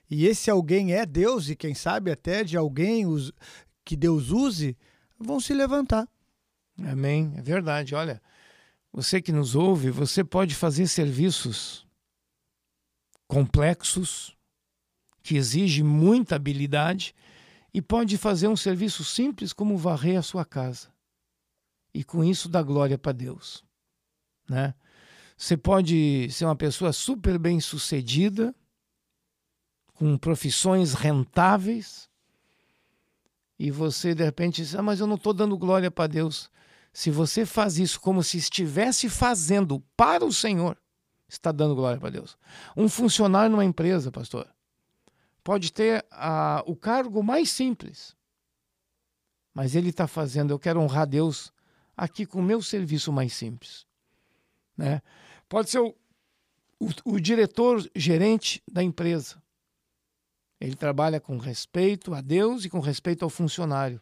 e 0.10 0.26
esse 0.28 0.50
alguém 0.50 0.94
é 0.94 1.06
Deus 1.06 1.50
e 1.50 1.56
quem 1.56 1.74
sabe 1.74 2.12
até 2.12 2.44
de 2.44 2.56
alguém 2.56 3.06
que 3.84 3.96
Deus 3.96 4.30
use, 4.30 4.78
vão 5.20 5.40
se 5.40 5.54
levantar. 5.54 6.08
Amém. 6.84 7.34
É 7.38 7.42
verdade. 7.42 7.96
Olha, 7.96 8.22
você 8.92 9.22
que 9.22 9.32
nos 9.32 9.56
ouve, 9.56 9.90
você 9.90 10.24
pode 10.24 10.54
fazer 10.54 10.88
serviços 10.88 11.88
complexos 13.28 14.38
que 15.24 15.36
exigem 15.36 15.84
muita 15.84 16.36
habilidade 16.36 17.16
e 17.74 17.82
pode 17.82 18.18
fazer 18.18 18.48
um 18.48 18.56
serviço 18.56 19.04
simples 19.04 19.52
como 19.52 19.78
varrer 19.78 20.20
a 20.20 20.24
sua 20.24 20.46
casa. 20.46 20.94
E 21.94 22.04
com 22.04 22.24
isso 22.24 22.48
dá 22.48 22.62
glória 22.62 22.98
para 22.98 23.12
Deus, 23.12 23.66
né? 24.48 24.76
Você 25.38 25.58
pode 25.58 26.30
ser 26.32 26.46
uma 26.46 26.56
pessoa 26.56 26.94
super 26.94 27.38
bem 27.38 27.60
sucedida, 27.60 28.56
com 29.94 30.18
profissões 30.18 30.94
rentáveis, 30.94 32.10
e 33.58 33.72
você 33.72 34.14
de 34.14 34.24
repente 34.24 34.62
diz: 34.62 34.76
Ah, 34.76 34.82
mas 34.82 35.00
eu 35.00 35.08
não 35.08 35.16
estou 35.16 35.34
dando 35.34 35.58
glória 35.58 35.90
para 35.90 36.08
Deus. 36.08 36.50
Se 36.94 37.12
você 37.12 37.46
faz 37.46 37.78
isso 37.78 38.00
como 38.00 38.24
se 38.24 38.38
estivesse 38.38 39.10
fazendo 39.10 39.82
para 39.98 40.24
o 40.24 40.32
Senhor, 40.32 40.78
está 41.28 41.52
dando 41.52 41.76
glória 41.76 42.00
para 42.00 42.10
Deus. 42.10 42.38
Um 42.76 42.88
funcionário 42.88 43.52
numa 43.52 43.66
empresa, 43.66 44.12
pastor, 44.12 44.48
pode 45.44 45.74
ter 45.74 46.06
a, 46.10 46.64
o 46.66 46.76
cargo 46.76 47.22
mais 47.22 47.50
simples, 47.50 48.16
mas 49.54 49.76
ele 49.76 49.90
está 49.90 50.08
fazendo, 50.08 50.52
eu 50.52 50.60
quero 50.60 50.80
honrar 50.80 51.08
Deus 51.08 51.52
aqui 51.96 52.26
com 52.26 52.40
o 52.40 52.44
meu 52.44 52.62
serviço 52.62 53.12
mais 53.12 53.34
simples. 53.34 53.86
Né? 54.78 55.02
Pode 55.48 55.70
ser 55.70 55.80
o, 55.80 55.96
o, 56.80 56.90
o 57.06 57.20
diretor 57.20 57.88
gerente 57.96 58.62
da 58.72 58.84
empresa. 58.84 59.42
Ele 60.60 60.76
trabalha 60.76 61.20
com 61.20 61.38
respeito 61.38 62.14
a 62.14 62.22
Deus 62.22 62.66
e 62.66 62.70
com 62.70 62.80
respeito 62.80 63.24
ao 63.24 63.30
funcionário. 63.30 64.02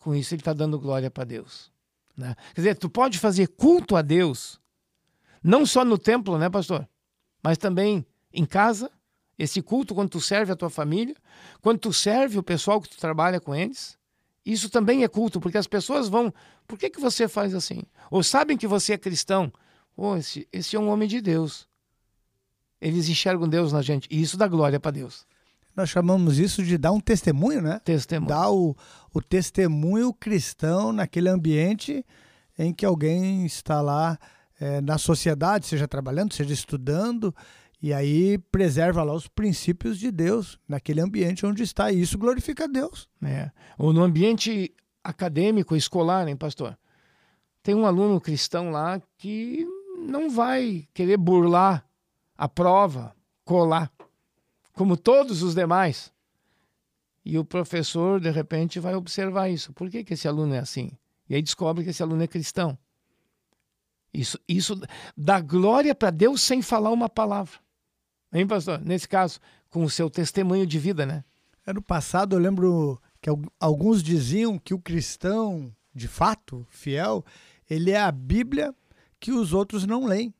Com 0.00 0.14
isso, 0.14 0.34
ele 0.34 0.40
está 0.40 0.52
dando 0.52 0.78
glória 0.78 1.10
para 1.10 1.24
Deus. 1.24 1.70
Né? 2.16 2.34
Quer 2.54 2.60
dizer, 2.60 2.74
tu 2.76 2.88
pode 2.88 3.18
fazer 3.18 3.48
culto 3.48 3.94
a 3.94 4.02
Deus, 4.02 4.60
não 5.42 5.64
só 5.64 5.84
no 5.84 5.96
templo, 5.96 6.36
né, 6.38 6.50
pastor? 6.50 6.88
Mas 7.42 7.58
também 7.58 8.04
em 8.32 8.44
casa, 8.44 8.90
esse 9.38 9.62
culto 9.62 9.94
quando 9.94 10.10
tu 10.10 10.20
serve 10.20 10.52
a 10.52 10.56
tua 10.56 10.68
família, 10.68 11.14
quando 11.60 11.78
tu 11.78 11.92
serve 11.92 12.38
o 12.38 12.42
pessoal 12.42 12.80
que 12.80 12.88
tu 12.88 12.98
trabalha 12.98 13.40
com 13.40 13.54
eles. 13.54 13.96
Isso 14.44 14.68
também 14.68 15.04
é 15.04 15.08
culto, 15.08 15.40
porque 15.40 15.58
as 15.58 15.66
pessoas 15.66 16.08
vão. 16.08 16.32
Por 16.66 16.78
que, 16.78 16.90
que 16.90 17.00
você 17.00 17.28
faz 17.28 17.54
assim? 17.54 17.82
Ou 18.10 18.22
sabem 18.22 18.56
que 18.56 18.66
você 18.66 18.94
é 18.94 18.98
cristão. 18.98 19.52
Oh, 20.00 20.16
esse, 20.16 20.46
esse 20.52 20.76
é 20.76 20.78
um 20.78 20.88
homem 20.88 21.08
de 21.08 21.20
Deus. 21.20 21.66
Eles 22.80 23.08
enxergam 23.08 23.48
Deus 23.48 23.72
na 23.72 23.82
gente. 23.82 24.06
E 24.08 24.22
isso 24.22 24.36
dá 24.36 24.46
glória 24.46 24.78
para 24.78 24.92
Deus. 24.92 25.26
Nós 25.74 25.90
chamamos 25.90 26.38
isso 26.38 26.62
de 26.62 26.78
dar 26.78 26.92
um 26.92 27.00
testemunho, 27.00 27.60
né? 27.60 27.80
Testemunho. 27.84 28.28
Dar 28.28 28.48
o, 28.48 28.76
o 29.12 29.20
testemunho 29.20 30.14
cristão 30.14 30.92
naquele 30.92 31.28
ambiente 31.28 32.06
em 32.56 32.72
que 32.72 32.86
alguém 32.86 33.44
está 33.44 33.80
lá 33.80 34.16
é, 34.60 34.80
na 34.80 34.98
sociedade, 34.98 35.66
seja 35.66 35.88
trabalhando, 35.88 36.32
seja 36.32 36.54
estudando, 36.54 37.34
e 37.82 37.92
aí 37.92 38.38
preserva 38.52 39.02
lá 39.02 39.12
os 39.12 39.26
princípios 39.26 39.98
de 39.98 40.12
Deus 40.12 40.60
naquele 40.68 41.00
ambiente 41.00 41.44
onde 41.44 41.64
está. 41.64 41.90
E 41.90 42.00
isso 42.00 42.16
glorifica 42.16 42.64
a 42.64 42.68
Deus. 42.68 43.08
É. 43.20 43.50
Ou 43.76 43.92
no 43.92 44.04
ambiente 44.04 44.72
acadêmico, 45.02 45.74
escolar, 45.74 46.28
hein, 46.28 46.36
pastor? 46.36 46.78
Tem 47.64 47.74
um 47.74 47.84
aluno 47.84 48.20
cristão 48.20 48.70
lá 48.70 49.02
que 49.16 49.66
não 49.98 50.30
vai 50.30 50.88
querer 50.94 51.16
burlar 51.16 51.84
a 52.36 52.48
prova, 52.48 53.14
colar 53.44 53.92
como 54.78 54.96
todos 54.96 55.42
os 55.42 55.56
demais. 55.56 56.12
E 57.24 57.36
o 57.36 57.44
professor, 57.44 58.20
de 58.20 58.30
repente, 58.30 58.78
vai 58.78 58.94
observar 58.94 59.48
isso. 59.48 59.72
Por 59.72 59.90
que, 59.90 60.04
que 60.04 60.14
esse 60.14 60.28
aluno 60.28 60.54
é 60.54 60.60
assim? 60.60 60.92
E 61.28 61.34
aí 61.34 61.42
descobre 61.42 61.82
que 61.82 61.90
esse 61.90 62.02
aluno 62.02 62.22
é 62.22 62.28
cristão. 62.28 62.78
Isso, 64.14 64.38
isso 64.48 64.80
dá 65.16 65.40
glória 65.40 65.94
para 65.94 66.10
Deus 66.10 66.40
sem 66.40 66.62
falar 66.62 66.90
uma 66.90 67.08
palavra. 67.08 67.58
Hein, 68.32 68.46
pastor? 68.46 68.80
Nesse 68.80 69.08
caso, 69.08 69.40
com 69.68 69.82
o 69.82 69.90
seu 69.90 70.08
testemunho 70.08 70.66
de 70.66 70.78
vida, 70.78 71.04
né? 71.04 71.24
Ano 71.66 71.82
passado, 71.82 72.36
eu 72.36 72.40
lembro 72.40 73.02
que 73.20 73.28
alguns 73.58 74.02
diziam 74.02 74.58
que 74.58 74.72
o 74.72 74.78
cristão, 74.78 75.74
de 75.92 76.06
fato, 76.06 76.64
fiel, 76.70 77.24
ele 77.68 77.90
é 77.90 78.00
a 78.00 78.12
Bíblia 78.12 78.74
que 79.20 79.32
os 79.32 79.52
outros 79.52 79.86
não 79.86 80.04
leem. 80.04 80.32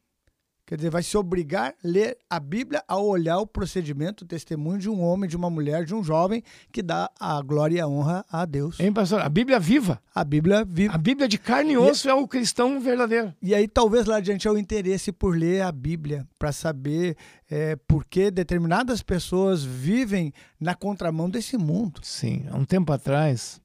Quer 0.69 0.77
dizer, 0.77 0.91
vai 0.91 1.03
se 1.03 1.17
obrigar 1.17 1.71
a 1.71 1.75
ler 1.83 2.19
a 2.29 2.39
Bíblia 2.39 2.85
ao 2.87 3.07
olhar 3.07 3.39
o 3.39 3.47
procedimento, 3.47 4.25
o 4.25 4.27
testemunho 4.27 4.79
de 4.79 4.91
um 4.91 5.01
homem, 5.01 5.27
de 5.27 5.35
uma 5.35 5.49
mulher, 5.49 5.83
de 5.87 5.95
um 5.95 6.05
jovem 6.05 6.43
que 6.71 6.83
dá 6.83 7.11
a 7.19 7.41
glória 7.41 7.77
e 7.77 7.81
a 7.81 7.89
honra 7.89 8.23
a 8.31 8.45
Deus. 8.45 8.79
Hein, 8.79 8.93
pastor? 8.93 9.23
A 9.23 9.31
Bíblia 9.31 9.59
viva. 9.59 9.99
A 10.15 10.23
Bíblia 10.23 10.67
viva. 10.67 10.95
A 10.95 10.99
Bíblia 10.99 11.27
de 11.27 11.39
carne 11.39 11.73
e 11.73 11.79
osso 11.79 12.07
e... 12.07 12.11
é 12.11 12.15
o 12.15 12.29
cristão 12.29 12.79
verdadeiro. 12.79 13.33
E 13.41 13.55
aí, 13.55 13.67
talvez 13.67 14.05
lá 14.05 14.17
adiante, 14.17 14.47
é 14.47 14.51
o 14.51 14.59
interesse 14.59 15.11
por 15.11 15.35
ler 15.35 15.63
a 15.63 15.73
Bíblia, 15.73 16.29
para 16.39 16.53
saber 16.53 17.17
é, 17.51 17.75
por 17.75 18.05
que 18.05 18.31
determinadas 18.31 19.03
pessoas 19.03 19.65
vivem 19.65 20.35
na 20.61 20.75
contramão 20.75 21.31
desse 21.31 21.57
mundo. 21.57 22.01
Sim. 22.03 22.45
Há 22.51 22.59
um 22.59 22.67
tempo 22.67 22.93
atrás, 22.93 23.59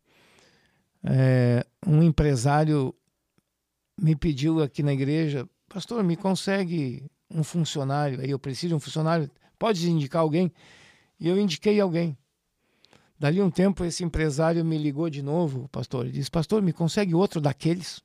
é, 1.03 1.65
um 1.85 2.01
empresário 2.01 2.95
me 3.97 4.15
pediu 4.15 4.61
aqui 4.61 4.81
na 4.81 4.93
igreja 4.93 5.47
pastor, 5.73 6.03
me 6.03 6.15
consegue 6.15 7.03
um 7.31 7.43
funcionário, 7.43 8.21
aí 8.21 8.29
eu 8.29 8.37
preciso 8.37 8.69
de 8.69 8.75
um 8.75 8.79
funcionário, 8.79 9.29
pode 9.57 9.89
indicar 9.89 10.21
alguém? 10.21 10.51
E 11.19 11.27
eu 11.27 11.39
indiquei 11.39 11.79
alguém. 11.79 12.15
Dali 13.19 13.41
um 13.41 13.49
tempo, 13.49 13.83
esse 13.83 14.03
empresário 14.03 14.63
me 14.63 14.77
ligou 14.77 15.09
de 15.09 15.23
novo, 15.23 15.67
pastor, 15.69 16.05
e 16.05 16.11
disse, 16.11 16.29
pastor, 16.29 16.61
me 16.61 16.71
consegue 16.71 17.15
outro 17.15 17.41
daqueles? 17.41 18.01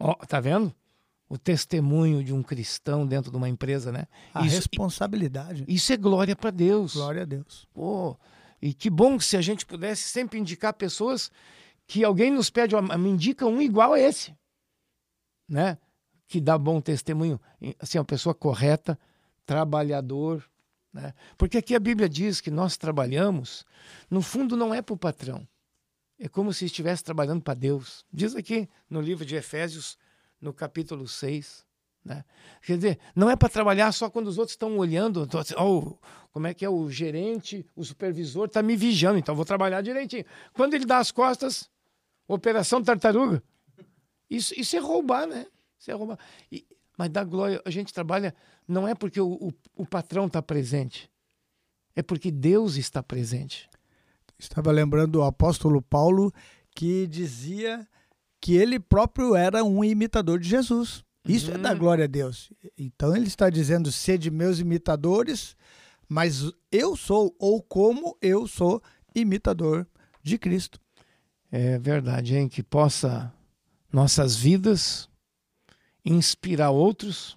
Ó, 0.00 0.16
oh, 0.20 0.26
tá 0.26 0.40
vendo? 0.40 0.74
O 1.28 1.38
testemunho 1.38 2.24
de 2.24 2.32
um 2.32 2.42
cristão 2.42 3.06
dentro 3.06 3.30
de 3.30 3.36
uma 3.36 3.48
empresa, 3.48 3.92
né? 3.92 4.06
A 4.32 4.46
isso, 4.46 4.56
responsabilidade. 4.56 5.64
Isso 5.68 5.92
é 5.92 5.96
glória 5.96 6.34
para 6.34 6.50
Deus. 6.50 6.94
Glória 6.94 7.22
a 7.22 7.26
Deus. 7.26 7.68
Pô, 7.72 8.16
e 8.62 8.72
que 8.72 8.88
bom 8.88 9.20
se 9.20 9.36
a 9.36 9.40
gente 9.40 9.66
pudesse 9.66 10.04
sempre 10.04 10.38
indicar 10.38 10.72
pessoas 10.72 11.30
que 11.86 12.02
alguém 12.02 12.30
nos 12.30 12.50
pede, 12.50 12.74
me 12.98 13.10
indica 13.10 13.46
um 13.46 13.60
igual 13.60 13.92
a 13.92 14.00
esse, 14.00 14.34
né? 15.48 15.78
que 16.28 16.40
dá 16.40 16.58
bom 16.58 16.80
testemunho, 16.80 17.40
assim, 17.80 17.98
uma 17.98 18.04
pessoa 18.04 18.34
correta, 18.34 18.98
trabalhador, 19.46 20.44
né? 20.92 21.14
Porque 21.38 21.56
aqui 21.56 21.74
a 21.74 21.80
Bíblia 21.80 22.08
diz 22.08 22.40
que 22.40 22.50
nós 22.50 22.76
trabalhamos, 22.76 23.64
no 24.10 24.20
fundo 24.20 24.54
não 24.56 24.74
é 24.74 24.82
para 24.82 24.92
o 24.92 24.98
patrão, 24.98 25.48
é 26.20 26.28
como 26.28 26.52
se 26.52 26.66
estivesse 26.66 27.02
trabalhando 27.02 27.42
para 27.42 27.54
Deus. 27.54 28.04
Diz 28.12 28.36
aqui 28.36 28.68
no 28.90 29.00
livro 29.00 29.24
de 29.24 29.36
Efésios, 29.36 29.96
no 30.40 30.52
capítulo 30.52 31.08
6. 31.08 31.66
Né? 32.04 32.24
Quer 32.62 32.76
dizer, 32.76 32.98
não 33.14 33.30
é 33.30 33.36
para 33.36 33.48
trabalhar 33.48 33.92
só 33.92 34.10
quando 34.10 34.26
os 34.26 34.36
outros 34.36 34.52
estão 34.52 34.76
olhando, 34.76 35.28
oh, 35.56 35.96
como 36.30 36.46
é 36.46 36.54
que 36.54 36.64
é 36.64 36.68
o 36.68 36.90
gerente, 36.90 37.64
o 37.74 37.84
supervisor 37.84 38.46
está 38.46 38.62
me 38.62 38.76
vigiando, 38.76 39.18
então 39.18 39.34
vou 39.34 39.44
trabalhar 39.44 39.80
direitinho. 39.80 40.24
Quando 40.52 40.74
ele 40.74 40.84
dá 40.84 40.98
as 40.98 41.10
costas, 41.10 41.70
operação 42.26 42.82
tartaruga. 42.82 43.42
Isso, 44.30 44.54
isso 44.58 44.76
é 44.76 44.78
roubar, 44.78 45.26
né? 45.26 45.46
Você 45.78 45.92
arruma. 45.92 46.18
E, 46.50 46.66
mas 46.96 47.10
da 47.10 47.24
glória, 47.24 47.62
a 47.64 47.70
gente 47.70 47.92
trabalha 47.92 48.34
não 48.66 48.86
é 48.86 48.94
porque 48.94 49.20
o, 49.20 49.32
o, 49.32 49.52
o 49.76 49.86
patrão 49.86 50.26
está 50.26 50.42
presente, 50.42 51.10
é 51.94 52.02
porque 52.02 52.30
Deus 52.30 52.76
está 52.76 53.02
presente. 53.02 53.68
Estava 54.38 54.70
lembrando 54.70 55.16
o 55.16 55.24
apóstolo 55.24 55.80
Paulo 55.80 56.32
que 56.74 57.06
dizia 57.06 57.86
que 58.40 58.54
ele 58.54 58.78
próprio 58.78 59.34
era 59.34 59.64
um 59.64 59.82
imitador 59.82 60.38
de 60.38 60.48
Jesus. 60.48 61.04
Isso 61.26 61.50
uhum. 61.50 61.56
é 61.56 61.58
da 61.58 61.74
glória 61.74 62.04
a 62.04 62.08
Deus. 62.08 62.52
Então 62.76 63.16
ele 63.16 63.26
está 63.26 63.50
dizendo: 63.50 63.90
sede 63.90 64.30
meus 64.30 64.60
imitadores, 64.60 65.56
mas 66.08 66.52
eu 66.70 66.96
sou, 66.96 67.34
ou 67.38 67.62
como 67.62 68.16
eu 68.22 68.46
sou, 68.46 68.82
imitador 69.14 69.86
de 70.22 70.38
Cristo. 70.38 70.80
É 71.50 71.78
verdade, 71.78 72.36
hein? 72.36 72.48
Que 72.48 72.62
possa 72.62 73.32
nossas 73.92 74.36
vidas 74.36 75.08
inspirar 76.04 76.70
outros 76.70 77.36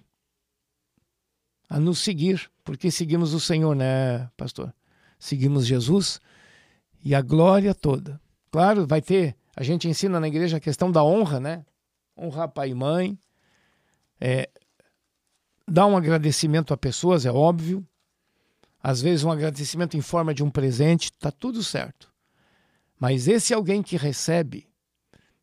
a 1.68 1.80
nos 1.80 2.00
seguir, 2.00 2.50
porque 2.62 2.90
seguimos 2.90 3.32
o 3.32 3.40
Senhor, 3.40 3.74
né, 3.74 4.30
pastor? 4.36 4.74
Seguimos 5.18 5.66
Jesus 5.66 6.20
e 7.04 7.14
a 7.14 7.22
glória 7.22 7.74
toda. 7.74 8.20
Claro, 8.50 8.86
vai 8.86 9.00
ter, 9.00 9.36
a 9.56 9.62
gente 9.62 9.88
ensina 9.88 10.20
na 10.20 10.28
igreja 10.28 10.58
a 10.58 10.60
questão 10.60 10.92
da 10.92 11.02
honra, 11.02 11.40
né? 11.40 11.64
Honrar 12.16 12.48
pai 12.50 12.70
e 12.70 12.74
mãe, 12.74 13.18
é, 14.20 14.50
dar 15.66 15.86
um 15.86 15.96
agradecimento 15.96 16.74
a 16.74 16.76
pessoas, 16.76 17.24
é 17.24 17.32
óbvio. 17.32 17.86
Às 18.82 19.00
vezes 19.00 19.24
um 19.24 19.30
agradecimento 19.30 19.96
em 19.96 20.02
forma 20.02 20.34
de 20.34 20.42
um 20.42 20.50
presente, 20.50 21.12
tá 21.12 21.30
tudo 21.30 21.62
certo. 21.62 22.12
Mas 22.98 23.26
esse 23.28 23.54
alguém 23.54 23.82
que 23.82 23.96
recebe, 23.96 24.68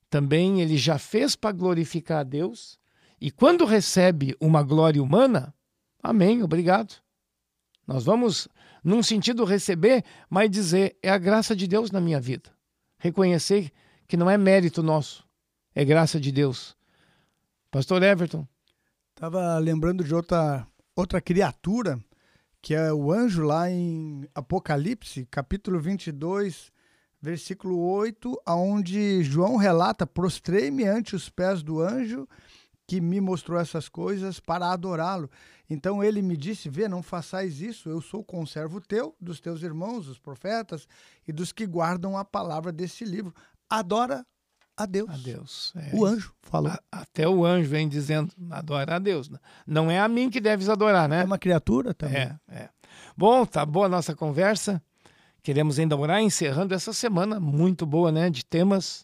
também 0.09 0.61
ele 0.61 0.77
já 0.77 0.97
fez 0.97 1.35
para 1.35 1.51
glorificar 1.51 2.19
a 2.19 2.23
Deus 2.23 2.79
e 3.21 3.29
quando 3.29 3.65
recebe 3.65 4.35
uma 4.39 4.63
glória 4.63 5.03
humana, 5.03 5.53
amém, 6.01 6.41
obrigado. 6.41 6.95
Nós 7.85 8.05
vamos, 8.05 8.47
num 8.83 9.03
sentido, 9.03 9.43
receber, 9.43 10.05
mas 10.29 10.49
dizer: 10.49 10.97
é 11.03 11.09
a 11.09 11.17
graça 11.17 11.55
de 11.55 11.67
Deus 11.67 11.91
na 11.91 11.99
minha 11.99 12.19
vida. 12.19 12.49
Reconhecer 12.97 13.71
que 14.07 14.15
não 14.15 14.29
é 14.29 14.37
mérito 14.37 14.81
nosso, 14.81 15.25
é 15.75 15.83
graça 15.83 16.19
de 16.19 16.31
Deus. 16.31 16.75
Pastor 17.69 18.01
Everton. 18.03 18.47
Estava 19.15 19.57
lembrando 19.57 20.01
de 20.01 20.15
outra, 20.15 20.65
outra 20.95 21.19
criatura, 21.19 21.99
que 22.61 22.73
é 22.73 22.93
o 22.93 23.11
anjo 23.11 23.43
lá 23.43 23.69
em 23.69 24.25
Apocalipse, 24.33 25.27
capítulo 25.29 25.77
22, 25.77 26.71
versículo 27.21 27.77
8, 27.79 28.41
onde 28.47 29.23
João 29.23 29.55
relata: 29.57 30.05
prostrei-me 30.07 30.85
ante 30.85 31.15
os 31.15 31.29
pés 31.29 31.61
do 31.63 31.81
anjo 31.81 32.27
que 32.87 32.99
me 32.99 33.21
mostrou 33.21 33.59
essas 33.59 33.87
coisas 33.87 34.39
para 34.39 34.71
adorá-lo. 34.71 35.29
Então 35.69 36.03
ele 36.03 36.21
me 36.21 36.35
disse: 36.35 36.69
Vê, 36.69 36.87
não 36.87 37.03
façais 37.03 37.61
isso, 37.61 37.89
eu 37.89 38.01
sou 38.01 38.23
conservo 38.23 38.81
teu, 38.81 39.15
dos 39.21 39.39
teus 39.39 39.61
irmãos, 39.61 40.07
os 40.07 40.17
profetas 40.17 40.87
e 41.27 41.31
dos 41.31 41.51
que 41.51 41.67
guardam 41.67 42.17
a 42.17 42.25
palavra 42.25 42.71
desse 42.71 43.05
livro. 43.05 43.33
Adora 43.69 44.25
a 44.75 44.85
Deus. 44.87 45.09
A 45.09 45.17
Deus. 45.17 45.73
É. 45.75 45.91
O 45.95 46.05
anjo 46.05 46.33
falou. 46.41 46.71
A- 46.71 46.79
Até 46.91 47.27
o 47.27 47.45
anjo 47.45 47.69
vem 47.69 47.87
dizendo: 47.87 48.31
adora 48.49 48.95
a 48.95 48.99
Deus. 48.99 49.29
Não 49.67 49.91
é 49.91 49.99
a 49.99 50.07
mim 50.07 50.29
que 50.31 50.41
deves 50.41 50.69
adorar, 50.69 51.07
né? 51.07 51.21
É 51.21 51.25
uma 51.25 51.37
criatura 51.37 51.93
também. 51.93 52.17
É, 52.17 52.39
é. 52.47 52.69
Bom, 53.15 53.45
tá 53.45 53.63
boa 53.65 53.85
a 53.85 53.89
nossa 53.89 54.15
conversa. 54.15 54.81
Queremos 55.49 55.79
orar 55.79 56.21
encerrando 56.21 56.75
essa 56.75 56.93
semana 56.93 57.39
muito 57.39 57.83
boa, 57.83 58.11
né? 58.11 58.29
De 58.29 58.45
temas 58.45 59.03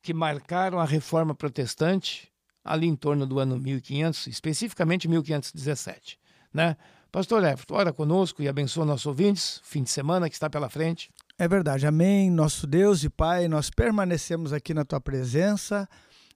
que 0.00 0.14
marcaram 0.14 0.80
a 0.80 0.84
reforma 0.86 1.34
protestante 1.34 2.32
ali 2.64 2.86
em 2.86 2.96
torno 2.96 3.26
do 3.26 3.38
ano 3.38 3.58
1500, 3.58 4.28
especificamente 4.28 5.06
1517, 5.06 6.18
né? 6.54 6.78
Pastor 7.12 7.44
Everton, 7.44 7.74
ora 7.74 7.92
conosco 7.92 8.42
e 8.42 8.48
abençoa 8.48 8.86
nossos 8.86 9.04
ouvintes, 9.04 9.60
fim 9.62 9.82
de 9.82 9.90
semana 9.90 10.26
que 10.26 10.34
está 10.34 10.48
pela 10.48 10.70
frente. 10.70 11.10
É 11.38 11.46
verdade. 11.46 11.86
Amém. 11.86 12.30
Nosso 12.30 12.66
Deus 12.66 13.04
e 13.04 13.10
Pai, 13.10 13.46
nós 13.46 13.68
permanecemos 13.68 14.54
aqui 14.54 14.72
na 14.72 14.86
tua 14.86 15.02
presença 15.02 15.86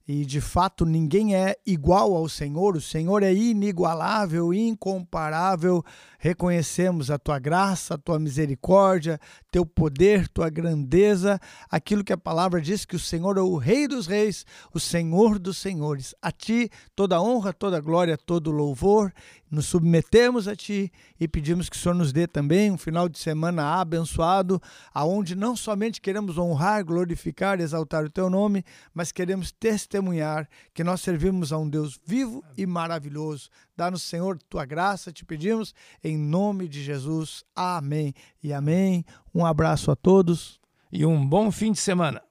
e 0.08 0.24
de 0.24 0.40
fato 0.40 0.86
ninguém 0.86 1.36
é 1.36 1.54
igual 1.66 2.16
ao 2.16 2.30
Senhor. 2.30 2.74
O 2.74 2.80
Senhor 2.80 3.22
é 3.22 3.30
inigualável, 3.30 4.54
incomparável. 4.54 5.84
Reconhecemos 6.18 7.10
a 7.10 7.18
tua 7.18 7.38
graça, 7.38 7.94
a 7.94 7.98
tua 7.98 8.18
misericórdia, 8.18 9.20
teu 9.50 9.66
poder, 9.66 10.26
tua 10.26 10.48
grandeza, 10.48 11.38
aquilo 11.70 12.02
que 12.02 12.12
a 12.12 12.16
palavra 12.16 12.58
diz 12.58 12.86
que 12.86 12.96
o 12.96 12.98
Senhor 12.98 13.36
é 13.36 13.42
o 13.42 13.56
Rei 13.56 13.86
dos 13.86 14.06
Reis, 14.06 14.46
o 14.72 14.80
Senhor 14.80 15.38
dos 15.38 15.58
Senhores. 15.58 16.14
A 16.22 16.32
ti 16.32 16.70
toda 16.96 17.20
honra, 17.20 17.52
toda 17.52 17.78
glória, 17.78 18.16
todo 18.16 18.50
louvor. 18.50 19.12
Nos 19.50 19.66
submetemos 19.66 20.46
a 20.46 20.54
ti 20.54 20.92
e 21.18 21.26
pedimos 21.26 21.68
que 21.68 21.76
o 21.76 21.78
Senhor 21.78 21.94
nos 21.94 22.12
dê 22.12 22.26
também 22.26 22.70
um 22.70 22.76
final 22.76 23.08
de 23.08 23.18
semana 23.18 23.80
abençoado, 23.80 24.60
aonde 24.92 25.34
não 25.34 25.56
somente 25.56 26.00
queremos 26.00 26.36
honrar, 26.36 26.84
glorificar, 26.84 27.60
exaltar 27.60 28.04
o 28.04 28.10
teu 28.10 28.28
nome, 28.28 28.64
mas 28.92 29.10
queremos 29.10 29.50
testemunhar 29.50 30.48
que 30.74 30.84
nós 30.84 31.00
servimos 31.00 31.52
a 31.52 31.58
um 31.58 31.68
Deus 31.68 31.98
vivo 32.04 32.44
e 32.56 32.66
maravilhoso. 32.66 33.48
Dá-nos, 33.76 34.02
Senhor, 34.02 34.38
tua 34.48 34.66
graça, 34.66 35.10
te 35.10 35.24
pedimos, 35.24 35.74
em 36.04 36.18
nome 36.18 36.68
de 36.68 36.82
Jesus. 36.82 37.44
Amém 37.56 38.12
e 38.42 38.52
amém. 38.52 39.04
Um 39.34 39.46
abraço 39.46 39.90
a 39.90 39.96
todos. 39.96 40.60
E 40.90 41.04
um 41.04 41.26
bom 41.26 41.50
fim 41.50 41.72
de 41.72 41.78
semana. 41.78 42.27